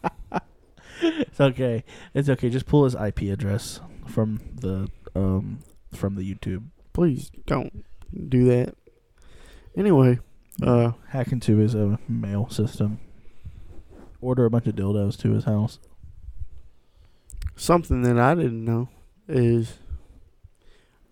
It's 1.01 1.39
okay. 1.39 1.83
It's 2.13 2.29
okay. 2.29 2.49
Just 2.49 2.65
pull 2.65 2.85
his 2.85 2.95
IP 2.95 3.21
address 3.23 3.79
from 4.07 4.39
the 4.55 4.89
um 5.15 5.59
from 5.93 6.15
the 6.15 6.21
YouTube. 6.23 6.63
Please 6.93 7.29
don't 7.45 7.85
do 8.29 8.45
that. 8.45 8.75
Anyway, 9.75 10.19
uh, 10.63 10.93
Hack 11.09 11.31
into 11.31 11.57
his 11.57 11.75
uh, 11.75 11.97
mail 12.07 12.49
system. 12.49 12.99
Order 14.21 14.45
a 14.45 14.49
bunch 14.49 14.65
of 14.65 14.75
dildos 14.75 15.15
to 15.19 15.31
his 15.33 15.43
house. 15.43 15.77
something 17.55 18.01
that 18.03 18.17
I 18.17 18.33
didn't 18.35 18.65
know 18.65 18.89
is 19.27 19.77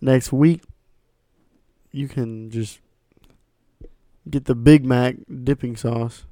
next 0.01 0.31
week 0.31 0.61
you 1.91 2.07
can 2.07 2.49
just 2.49 2.79
get 4.29 4.45
the 4.45 4.55
Big 4.55 4.83
Mac 4.85 5.15
dipping 5.43 5.75
sauce. 5.75 6.25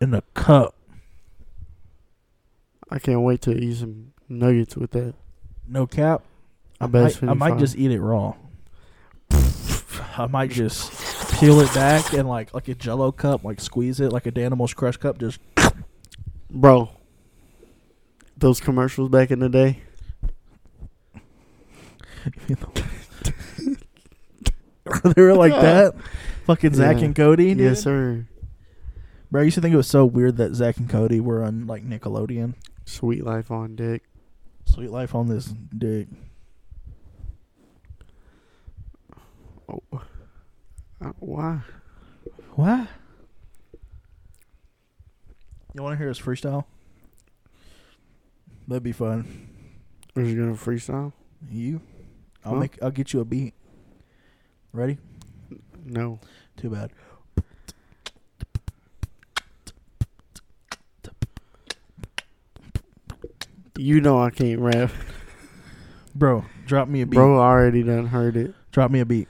In 0.00 0.14
a 0.14 0.22
cup. 0.34 0.74
I 2.90 2.98
can't 2.98 3.20
wait 3.20 3.40
to 3.42 3.52
eat 3.52 3.76
some 3.76 4.12
nuggets 4.28 4.76
with 4.76 4.92
that. 4.92 5.14
No 5.68 5.86
cap. 5.86 6.22
I 6.80 6.84
I 6.84 6.88
bet 6.88 7.22
might, 7.22 7.30
I 7.30 7.34
might 7.34 7.58
just 7.58 7.76
eat 7.76 7.90
it 7.90 8.00
raw. 8.00 8.34
I 10.16 10.26
might 10.26 10.50
just 10.50 10.90
peel 11.38 11.60
it 11.60 11.72
back 11.74 12.12
and 12.14 12.28
like 12.28 12.52
like 12.54 12.68
a 12.68 12.74
Jello 12.74 13.12
cup, 13.12 13.44
like 13.44 13.60
squeeze 13.60 14.00
it 14.00 14.12
like 14.12 14.26
a 14.26 14.32
Danimals 14.32 14.74
Crush 14.74 14.96
cup. 14.96 15.18
Just 15.18 15.38
Bro, 16.50 16.90
those 18.36 18.60
commercials 18.60 19.08
back 19.10 19.30
in 19.30 19.38
the 19.38 19.48
day. 19.48 19.80
they 25.04 25.22
were 25.22 25.34
like 25.34 25.52
that. 25.60 25.94
Fucking 26.46 26.74
Zach 26.74 26.98
Yeah. 26.98 27.04
and 27.04 27.14
Cody. 27.16 27.54
Dude. 27.54 27.58
Yes, 27.64 27.82
sir. 27.82 28.26
Bro, 29.30 29.42
I 29.42 29.44
used 29.44 29.54
to 29.54 29.60
think 29.60 29.72
it 29.72 29.76
was 29.76 29.86
so 29.86 30.04
weird 30.04 30.36
that 30.38 30.54
Zach 30.54 30.76
and 30.78 30.88
Cody 30.88 31.20
were 31.20 31.44
on 31.44 31.66
like 31.66 31.84
Nickelodeon. 31.88 32.54
Sweet 32.84 33.24
life 33.24 33.50
on 33.50 33.76
dick. 33.76 34.02
Sweet 34.64 34.90
life 34.90 35.14
on 35.14 35.28
this 35.28 35.46
dick. 35.76 36.08
Oh. 39.68 39.82
Uh, 41.02 41.12
why? 41.20 41.60
What? 42.56 42.88
You 45.74 45.82
want 45.82 45.94
to 45.94 45.98
hear 45.98 46.08
his 46.08 46.18
freestyle? 46.18 46.64
That'd 48.66 48.82
be 48.82 48.92
fun. 48.92 49.48
Are 50.16 50.22
you 50.22 50.36
gonna 50.36 50.54
freestyle? 50.56 51.12
You? 51.48 51.80
I'll 52.44 52.54
Huh? 52.54 52.60
make. 52.60 52.82
I'll 52.82 52.90
get 52.90 53.12
you 53.12 53.20
a 53.20 53.24
beat. 53.24 53.54
Ready? 54.72 54.98
No. 55.84 56.18
Too 56.56 56.70
bad. 56.70 56.90
You 63.80 64.02
know 64.02 64.20
I 64.20 64.28
can't 64.28 64.60
rap. 64.60 64.90
Bro, 66.14 66.44
drop 66.66 66.86
me 66.86 67.00
a 67.00 67.06
beat. 67.06 67.14
Bro, 67.14 67.38
already 67.40 67.82
done 67.82 68.08
heard 68.08 68.36
it. 68.36 68.54
Drop 68.72 68.90
me 68.90 69.00
a 69.00 69.06
beat. 69.06 69.26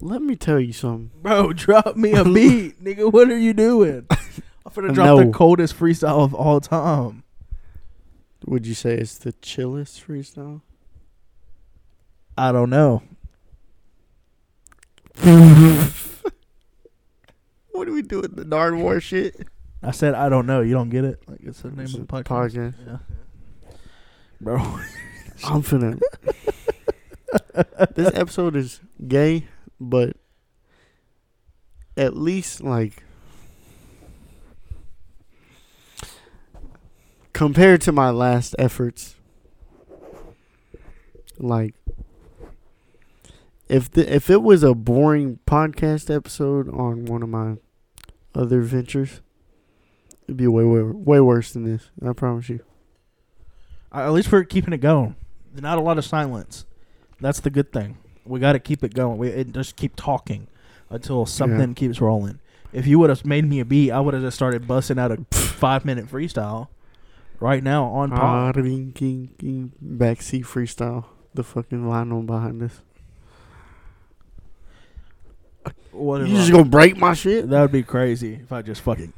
Let 0.00 0.22
me 0.22 0.34
tell 0.34 0.58
you 0.58 0.72
something. 0.72 1.10
Bro, 1.20 1.52
drop 1.54 1.94
me 1.94 2.12
a 2.12 2.24
beat, 2.24 2.82
nigga. 2.84 3.12
What 3.12 3.28
are 3.28 3.36
you 3.36 3.52
doing? 3.52 4.06
I'm 4.10 4.72
finna 4.72 4.94
drop 4.94 5.06
No. 5.18 5.24
the 5.24 5.30
coldest 5.30 5.78
freestyle 5.78 6.24
of 6.24 6.32
all 6.32 6.58
time. 6.58 7.22
Would 8.46 8.66
you 8.66 8.72
say 8.74 8.94
it's 8.96 9.18
the 9.18 9.32
chillest 9.42 10.02
freestyle? 10.06 10.62
I 12.38 12.50
don't 12.50 12.70
know. 12.70 13.02
What 17.72 17.88
are 17.88 17.92
we 17.92 18.02
doing 18.02 18.32
the 18.34 18.44
Nard 18.44 18.74
War 18.76 19.00
shit. 19.00 19.46
I 19.82 19.92
said 19.92 20.14
I 20.14 20.28
don't 20.28 20.46
know. 20.46 20.60
You 20.60 20.72
don't 20.74 20.90
get 20.90 21.04
it. 21.04 21.22
Like 21.26 21.40
it's 21.42 21.62
the 21.62 21.70
name 21.70 21.80
It's 21.80 21.94
of 21.94 22.06
the 22.06 22.16
a 22.16 22.22
podcast. 22.22 22.52
podcast. 22.52 22.74
Yeah. 22.86 22.98
Bro, 24.40 24.56
I'm 25.44 25.62
finna. 25.62 26.00
this 27.94 28.10
episode 28.14 28.56
is 28.56 28.80
gay, 29.06 29.46
but 29.78 30.16
at 31.96 32.16
least 32.16 32.62
like 32.62 33.02
compared 37.32 37.80
to 37.82 37.92
my 37.92 38.10
last 38.10 38.54
efforts, 38.58 39.16
like 41.38 41.74
if 43.68 43.90
the 43.90 44.12
if 44.14 44.28
it 44.30 44.42
was 44.42 44.62
a 44.62 44.74
boring 44.74 45.38
podcast 45.46 46.14
episode 46.14 46.68
on 46.68 47.04
one 47.06 47.22
of 47.22 47.28
my 47.28 47.56
other 48.34 48.60
ventures, 48.62 49.20
it'd 50.30 50.36
be 50.36 50.46
way 50.46 50.64
way 50.64 50.82
way 50.82 51.20
worse 51.20 51.52
than 51.52 51.64
this. 51.64 51.90
I 52.06 52.12
promise 52.12 52.48
you. 52.48 52.60
Uh, 53.92 53.98
at 54.06 54.12
least 54.12 54.30
we're 54.30 54.44
keeping 54.44 54.72
it 54.72 54.78
going. 54.78 55.16
Not 55.54 55.78
a 55.78 55.80
lot 55.80 55.98
of 55.98 56.04
silence. 56.04 56.64
That's 57.20 57.40
the 57.40 57.50
good 57.50 57.72
thing. 57.72 57.98
We 58.24 58.38
got 58.38 58.52
to 58.52 58.58
keep 58.60 58.84
it 58.84 58.94
going. 58.94 59.18
We 59.18 59.28
it 59.28 59.52
just 59.52 59.76
keep 59.76 59.96
talking 59.96 60.46
until 60.88 61.26
something 61.26 61.74
keeps 61.74 62.00
rolling. 62.00 62.38
If 62.72 62.86
you 62.86 63.00
would 63.00 63.10
have 63.10 63.26
made 63.26 63.44
me 63.44 63.58
a 63.58 63.64
beat, 63.64 63.90
I 63.90 63.98
would 63.98 64.14
have 64.14 64.22
just 64.22 64.36
started 64.36 64.68
busting 64.68 64.98
out 64.98 65.10
a 65.10 65.18
five 65.36 65.84
minute 65.84 66.06
freestyle 66.06 66.68
right 67.40 67.62
now 67.64 67.84
on 67.86 68.10
pod. 68.10 68.56
ring, 68.56 68.92
king, 68.92 69.30
king, 69.38 69.72
backseat 69.84 70.44
freestyle. 70.44 71.06
The 71.34 71.42
fucking 71.42 71.88
line 71.88 72.12
on 72.12 72.26
behind 72.26 72.62
us. 72.62 72.80
What 75.90 76.20
You 76.20 76.26
I- 76.34 76.38
just 76.38 76.52
gonna 76.52 76.64
break 76.64 76.96
my 76.96 77.14
shit? 77.14 77.48
that 77.50 77.60
would 77.60 77.72
be 77.72 77.82
crazy 77.82 78.34
if 78.34 78.52
I 78.52 78.62
just 78.62 78.80
fucking 78.82 79.12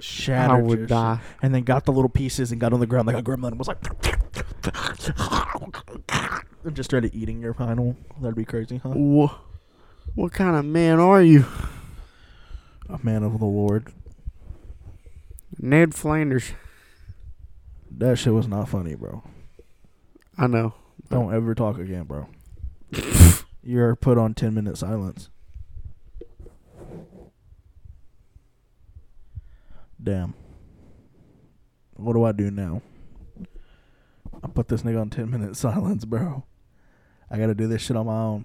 just 0.00 0.12
shattered 0.12 0.50
I 0.58 0.62
would 0.62 0.86
die. 0.86 1.20
and 1.42 1.54
then 1.54 1.62
got 1.62 1.84
the 1.84 1.92
little 1.92 2.08
pieces 2.08 2.52
and 2.52 2.60
got 2.60 2.72
on 2.72 2.80
the 2.80 2.86
ground 2.86 3.06
like 3.06 3.16
a 3.16 3.22
gremlin 3.22 3.48
and 3.48 3.58
was 3.58 3.68
like 3.68 3.78
and 6.64 6.76
just 6.76 6.90
started 6.90 7.14
eating 7.14 7.40
your 7.40 7.54
final. 7.54 7.96
That'd 8.20 8.36
be 8.36 8.44
crazy, 8.44 8.78
huh? 8.78 8.90
What, 8.90 9.38
what 10.14 10.32
kind 10.32 10.56
of 10.56 10.64
man 10.64 11.00
are 11.00 11.22
you? 11.22 11.44
A 12.88 12.98
man 13.02 13.22
of 13.22 13.38
the 13.38 13.46
Lord. 13.46 13.92
Ned 15.58 15.94
Flanders. 15.94 16.52
That 17.90 18.18
shit 18.18 18.32
was 18.32 18.48
not 18.48 18.68
funny, 18.68 18.94
bro. 18.94 19.22
I 20.38 20.46
know. 20.46 20.74
Don't 21.10 21.34
ever 21.34 21.54
talk 21.54 21.78
again, 21.78 22.04
bro. 22.04 22.28
You're 23.62 23.96
put 23.96 24.16
on 24.16 24.34
10 24.34 24.54
minute 24.54 24.78
silence. 24.78 25.28
Damn. 30.02 30.34
What 31.94 32.14
do 32.14 32.24
I 32.24 32.32
do 32.32 32.50
now? 32.50 32.82
I 34.42 34.48
put 34.48 34.68
this 34.68 34.82
nigga 34.82 35.00
on 35.00 35.10
10 35.10 35.30
minute 35.30 35.56
silence, 35.58 36.04
bro. 36.04 36.44
I 37.30 37.38
gotta 37.38 37.54
do 37.54 37.68
this 37.68 37.82
shit 37.82 37.96
on 37.96 38.06
my 38.06 38.20
own. 38.20 38.44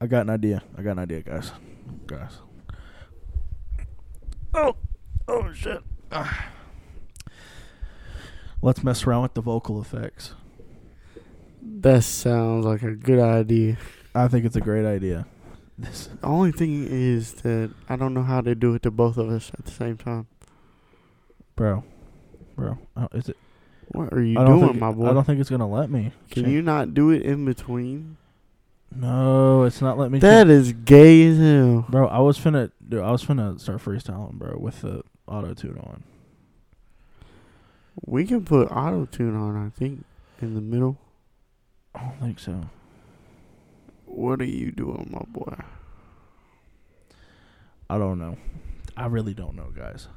I 0.00 0.06
got 0.06 0.22
an 0.22 0.30
idea. 0.30 0.62
I 0.76 0.82
got 0.82 0.92
an 0.92 0.98
idea, 1.00 1.22
guys. 1.22 1.52
Guys. 2.06 2.38
Oh, 4.52 4.76
oh 5.26 5.52
shit. 5.52 5.82
Ah. 6.12 6.48
Let's 8.62 8.82
mess 8.82 9.04
around 9.06 9.22
with 9.22 9.34
the 9.34 9.42
vocal 9.42 9.80
effects. 9.80 10.32
That 11.60 12.04
sounds 12.04 12.64
like 12.64 12.82
a 12.82 12.92
good 12.92 13.18
idea. 13.18 13.76
I 14.14 14.28
think 14.28 14.44
it's 14.44 14.56
a 14.56 14.60
great 14.60 14.86
idea. 14.86 15.26
This 15.78 16.06
The 16.20 16.26
only 16.26 16.52
thing 16.52 16.86
is 16.88 17.32
that 17.42 17.70
I 17.88 17.96
don't 17.96 18.14
know 18.14 18.22
how 18.22 18.40
to 18.40 18.54
do 18.54 18.74
it 18.74 18.82
to 18.82 18.90
both 18.90 19.16
of 19.16 19.28
us 19.28 19.50
at 19.58 19.64
the 19.64 19.70
same 19.72 19.96
time. 19.96 20.26
bro, 21.56 21.84
bro, 22.56 22.78
uh, 22.96 23.08
is 23.12 23.28
it? 23.28 23.36
What 23.88 24.12
are 24.12 24.22
you 24.22 24.34
doing, 24.36 24.60
think, 24.68 24.78
my 24.80 24.92
boy? 24.92 25.06
I 25.08 25.12
don't 25.12 25.24
think 25.24 25.40
it's 25.40 25.50
gonna 25.50 25.68
let 25.68 25.90
me. 25.90 26.12
Can 26.30 26.44
Change- 26.44 26.54
you 26.54 26.62
not 26.62 26.94
do 26.94 27.10
it 27.10 27.22
in 27.22 27.44
between? 27.44 28.16
No, 28.94 29.64
it's 29.64 29.82
not 29.82 29.98
letting 29.98 30.12
me. 30.12 30.18
That 30.20 30.46
change- 30.46 30.50
is 30.50 30.72
gay 30.72 31.26
as 31.28 31.38
hell. 31.38 31.84
bro. 31.88 32.06
I 32.06 32.20
was 32.20 32.38
finna, 32.38 32.70
dude. 32.88 33.00
I 33.02 33.10
was 33.10 33.24
finna 33.24 33.58
start 33.60 33.78
freestyling, 33.78 34.34
bro, 34.34 34.56
with 34.58 34.80
the 34.82 35.02
auto 35.26 35.54
tune 35.54 35.78
on. 35.82 36.02
We 38.06 38.26
can 38.26 38.44
put 38.44 38.68
auto 38.70 39.06
tune 39.06 39.34
on, 39.36 39.56
I 39.56 39.70
think, 39.70 40.04
in 40.40 40.54
the 40.54 40.60
middle. 40.60 40.98
I 41.94 42.00
don't 42.04 42.20
think 42.20 42.38
so. 42.38 42.68
What 44.06 44.40
are 44.40 44.44
you 44.44 44.70
doing, 44.70 45.08
my 45.10 45.24
boy? 45.28 45.56
I 47.90 47.98
don't 47.98 48.18
know. 48.18 48.36
I 48.96 49.06
really 49.06 49.34
don't 49.34 49.56
know, 49.56 49.70
guys. 49.74 50.08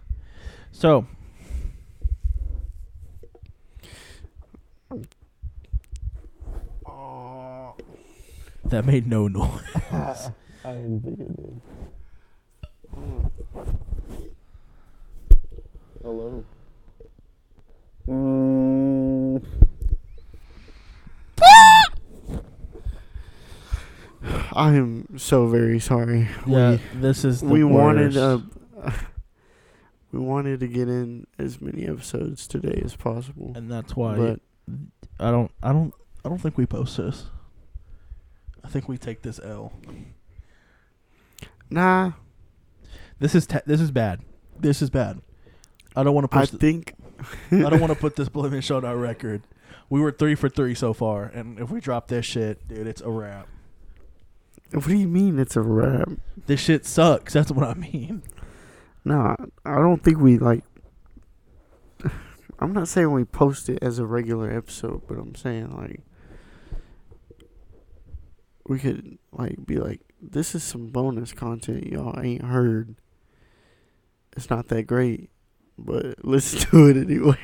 So 0.72 1.08
that 8.66 8.86
made 8.86 9.08
no 9.08 9.28
noise. 9.28 9.62
I 10.64 10.74
didn't 10.74 11.02
think 11.02 11.20
it 11.20 11.36
did. 11.38 11.62
Hello. 16.04 16.44
Mm. 18.08 19.44
I 24.58 24.74
am 24.74 25.18
so 25.20 25.48
very 25.48 25.80
sorry. 25.80 26.28
Yeah, 26.48 26.78
this 26.96 27.24
is 27.24 27.42
the 27.42 27.48
we, 27.48 27.64
we 27.64 27.72
wanted 27.72 28.16
worst. 28.16 28.44
uh, 28.84 28.92
we 30.12 30.20
wanted 30.20 30.60
to 30.62 30.68
get 30.68 30.88
in 30.90 31.28
as 31.38 31.62
many 31.62 31.86
episodes 31.88 32.48
today 32.48 32.82
as 32.84 32.96
possible. 32.96 33.54
and 33.56 33.70
that's 33.72 33.96
why 33.96 34.16
but 34.16 34.40
I 35.20 35.30
don't, 35.32 35.52
I 35.62 35.72
don't, 35.72 35.94
I 36.26 36.30
don't 36.30 36.40
think 36.40 36.58
we 36.58 36.66
post 36.66 36.98
this. 36.98 37.26
I 38.64 38.68
think 38.70 38.90
we 38.90 38.98
take 38.98 39.22
this 39.22 39.40
L. 39.44 39.72
nah, 41.70 42.14
This 43.20 43.36
is 43.36 43.46
te- 43.48 43.60
this 43.66 43.80
is 43.80 43.92
bad. 43.92 44.22
This 44.60 44.82
is 44.82 44.90
bad. 44.90 45.22
I 45.96 46.04
don't 46.04 46.16
want 46.16 46.30
to 46.32 46.38
I 46.38 46.46
th- 46.46 46.60
think 46.60 46.94
I 47.52 47.70
don't 47.70 47.80
want 47.80 47.94
to 47.94 48.00
put 48.00 48.16
this 48.16 48.28
blemish 48.30 48.72
on 48.72 48.84
our 48.84 48.98
record. 48.98 49.44
We 49.90 50.02
were 50.02 50.12
three 50.12 50.36
for 50.36 50.50
three 50.50 50.74
so 50.76 50.94
far, 50.94 51.26
and 51.26 51.60
if 51.60 51.70
we 51.70 51.80
drop 51.80 52.08
this 52.08 52.26
shit, 52.26 52.68
dude, 52.68 52.88
it's 52.88 53.02
a 53.02 53.10
wrap. 53.10 53.48
What 54.72 54.86
do 54.86 54.98
you 54.98 55.08
mean 55.08 55.40
it's 55.40 55.56
a 55.56 55.62
wrap? 55.62 56.10
This 56.46 56.60
shit 56.60 56.86
sucks. 56.86 57.34
That's 57.34 57.52
what 57.52 57.68
I 57.68 57.74
mean. 57.74 58.24
Nah, 59.06 59.36
I 59.66 59.76
don't 59.76 60.04
think 60.04 60.20
we 60.20 60.38
like. 60.38 60.64
I'm 62.60 62.74
not 62.74 62.88
saying 62.88 63.12
we 63.12 63.24
post 63.24 63.70
it 63.70 63.80
as 63.82 64.00
a 64.00 64.06
regular 64.06 64.52
episode, 64.52 65.04
but 65.08 65.18
I'm 65.18 65.36
saying 65.36 65.76
like 65.76 66.02
we 68.68 68.80
could 68.80 69.18
like 69.32 69.66
be 69.66 69.78
like, 69.78 70.02
this 70.22 70.54
is 70.56 70.64
some 70.64 70.88
bonus 70.88 71.32
content 71.32 71.88
y'all 71.88 72.20
ain't 72.22 72.44
heard. 72.44 72.96
It's 74.36 74.50
not 74.50 74.68
that 74.68 74.84
great, 74.84 75.30
but 75.78 76.18
listen 76.26 76.60
to 76.72 76.88
it 76.88 76.98
anyway. 76.98 77.40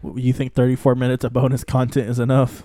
What, 0.00 0.16
You 0.16 0.32
think 0.32 0.54
34 0.54 0.94
minutes 0.94 1.24
of 1.24 1.32
bonus 1.34 1.64
content 1.64 2.08
is 2.08 2.18
enough? 2.18 2.64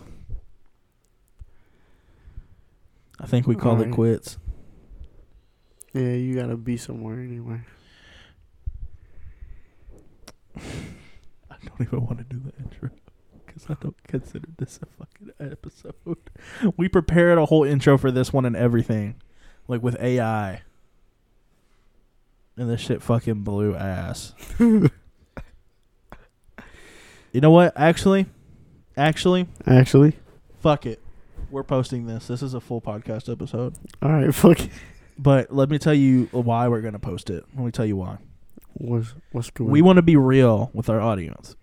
I 3.19 3.27
think 3.27 3.47
we 3.47 3.55
call 3.55 3.81
it 3.81 3.91
quits. 3.91 4.37
Yeah, 5.93 6.11
you 6.13 6.35
gotta 6.35 6.57
be 6.57 6.75
somewhere 6.77 7.19
anyway. 7.19 7.61
I 10.57 11.55
don't 11.63 11.81
even 11.81 12.05
want 12.05 12.17
to 12.17 12.23
do 12.25 12.39
the 12.39 12.51
intro 12.63 12.89
because 13.45 13.69
I 13.69 13.75
don't 13.81 13.95
consider 14.03 14.47
this 14.57 14.79
a 14.81 14.85
fucking 14.85 15.31
episode. 15.51 15.95
We 16.77 16.89
prepared 16.89 17.37
a 17.37 17.45
whole 17.45 17.63
intro 17.63 17.97
for 17.97 18.11
this 18.11 18.33
one 18.33 18.45
and 18.45 18.55
everything, 18.55 19.15
like 19.67 19.81
with 19.81 19.99
AI. 20.01 20.61
And 22.57 22.69
this 22.69 22.81
shit 22.81 23.01
fucking 23.01 23.41
blew 23.43 23.75
ass. 23.75 24.33
you 24.59 24.89
know 27.33 27.51
what? 27.51 27.73
Actually, 27.75 28.27
actually, 28.95 29.47
Actually, 29.65 30.17
fuck 30.61 30.85
it. 30.85 31.01
We're 31.55 31.63
posting 31.63 32.05
this. 32.05 32.27
This 32.27 32.41
is 32.41 32.53
a 32.53 32.59
full 32.59 32.81
podcast 32.81 33.31
episode. 33.31 33.75
all 34.01 34.11
right, 34.11 34.35
fuck. 34.35 34.59
But 35.17 35.55
let 35.55 35.69
me 35.69 35.79
tell 35.79 35.93
you 35.93 36.25
why 36.33 36.67
we're 36.67 36.81
gonna 36.81 36.99
post 36.99 37.29
it. 37.29 37.45
Let 37.55 37.63
me 37.63 37.71
tell 37.71 37.85
you 37.85 37.95
why. 37.95 38.17
What's 38.73 39.13
what's 39.31 39.51
going? 39.51 39.71
We 39.71 39.81
want 39.81 39.95
to 39.95 40.01
be 40.01 40.17
real 40.17 40.69
with 40.73 40.89
our 40.89 40.99
audience. 40.99 41.55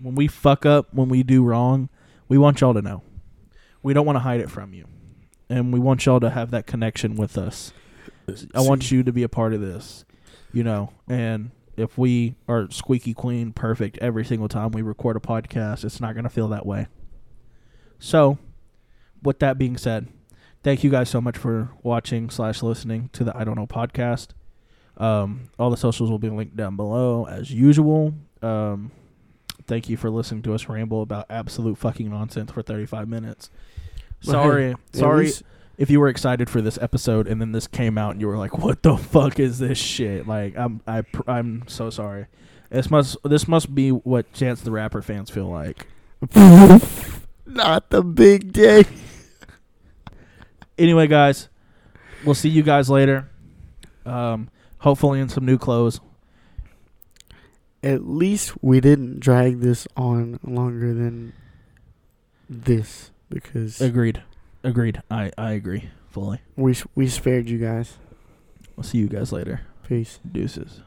When 0.00 0.14
we 0.14 0.28
fuck 0.28 0.64
up, 0.64 0.94
when 0.94 1.10
we 1.10 1.22
do 1.22 1.44
wrong, 1.44 1.90
we 2.26 2.38
want 2.38 2.62
y'all 2.62 2.72
to 2.72 2.80
know. 2.80 3.02
We 3.82 3.92
don't 3.92 4.06
want 4.06 4.16
to 4.16 4.20
hide 4.20 4.40
it 4.40 4.50
from 4.50 4.72
you. 4.72 4.86
And 5.50 5.74
we 5.74 5.78
want 5.78 6.06
y'all 6.06 6.20
to 6.20 6.30
have 6.30 6.50
that 6.52 6.66
connection 6.66 7.14
with 7.14 7.36
us. 7.36 7.74
I 8.54 8.62
want 8.62 8.90
you 8.90 9.02
to 9.02 9.12
be 9.12 9.24
a 9.24 9.28
part 9.28 9.52
of 9.52 9.60
this, 9.60 10.06
you 10.54 10.64
know. 10.64 10.94
And 11.06 11.50
if 11.76 11.98
we 11.98 12.36
are 12.48 12.70
squeaky 12.70 13.12
clean, 13.12 13.52
perfect 13.52 13.98
every 13.98 14.24
single 14.24 14.48
time 14.48 14.70
we 14.70 14.80
record 14.80 15.18
a 15.18 15.20
podcast, 15.20 15.84
it's 15.84 16.00
not 16.00 16.14
going 16.14 16.24
to 16.24 16.30
feel 16.30 16.48
that 16.48 16.64
way. 16.64 16.86
So, 17.98 18.38
with 19.22 19.38
that 19.40 19.58
being 19.58 19.76
said, 19.76 20.08
thank 20.62 20.82
you 20.84 20.90
guys 20.90 21.08
so 21.08 21.20
much 21.20 21.36
for 21.36 21.70
watching 21.82 22.30
slash 22.30 22.62
listening 22.62 23.10
to 23.14 23.24
the 23.24 23.36
I 23.36 23.44
Don't 23.44 23.56
Know 23.56 23.66
podcast. 23.66 24.28
Um, 24.96 25.50
all 25.58 25.70
the 25.70 25.76
socials 25.76 26.10
will 26.10 26.18
be 26.18 26.28
linked 26.30 26.56
down 26.56 26.76
below 26.76 27.26
as 27.26 27.50
usual. 27.52 28.14
Um, 28.42 28.90
thank 29.66 29.88
you 29.88 29.96
for 29.96 30.10
listening 30.10 30.42
to 30.42 30.54
us 30.54 30.68
ramble 30.68 31.02
about 31.02 31.26
absolute 31.30 31.78
fucking 31.78 32.10
nonsense 32.10 32.50
for 32.50 32.62
35 32.62 33.08
minutes. 33.08 33.50
Well, 34.26 34.32
Sorry, 34.32 34.70
At 34.72 34.78
sorry 34.96 35.24
least- 35.26 35.42
if 35.76 35.90
you 35.90 36.00
were 36.00 36.08
excited 36.08 36.50
for 36.50 36.60
this 36.60 36.76
episode 36.82 37.28
and 37.28 37.40
then 37.40 37.52
this 37.52 37.68
came 37.68 37.96
out 37.96 38.10
and 38.10 38.20
you 38.20 38.26
were 38.26 38.36
like, 38.36 38.58
"What 38.58 38.82
the 38.82 38.96
fuck 38.96 39.38
is 39.38 39.60
this 39.60 39.78
shit?" 39.78 40.26
Like, 40.26 40.56
I'm 40.58 40.80
I 40.88 41.02
pr- 41.02 41.30
I'm 41.30 41.62
so 41.68 41.88
sorry. 41.90 42.26
This 42.68 42.90
must 42.90 43.16
this 43.22 43.46
must 43.46 43.72
be 43.72 43.90
what 43.90 44.32
Chance 44.32 44.62
the 44.62 44.72
Rapper 44.72 45.02
fans 45.02 45.30
feel 45.30 45.46
like. 45.48 45.86
Not 47.48 47.90
the 47.90 48.02
big 48.02 48.52
day. 48.52 48.84
Anyway, 50.78 51.06
guys, 51.08 51.48
we'll 52.24 52.34
see 52.34 52.48
you 52.48 52.62
guys 52.62 52.88
later. 52.88 53.28
Um, 54.06 54.48
hopefully 54.78 55.18
in 55.18 55.28
some 55.28 55.44
new 55.44 55.58
clothes. 55.58 56.00
At 57.82 58.06
least 58.06 58.52
we 58.62 58.80
didn't 58.80 59.20
drag 59.20 59.60
this 59.60 59.88
on 59.96 60.38
longer 60.44 60.94
than 60.94 61.32
this 62.48 63.10
because 63.30 63.80
Agreed. 63.80 64.22
Agreed. 64.64 65.02
I 65.10 65.30
I 65.38 65.52
agree 65.52 65.90
fully. 66.10 66.40
we 66.56 66.74
we 66.94 67.08
spared 67.08 67.48
you 67.48 67.58
guys. 67.58 67.96
We'll 68.76 68.84
see 68.84 68.98
you 68.98 69.08
guys 69.08 69.32
later. 69.32 69.62
Peace. 69.86 70.18
Deuces. 70.30 70.82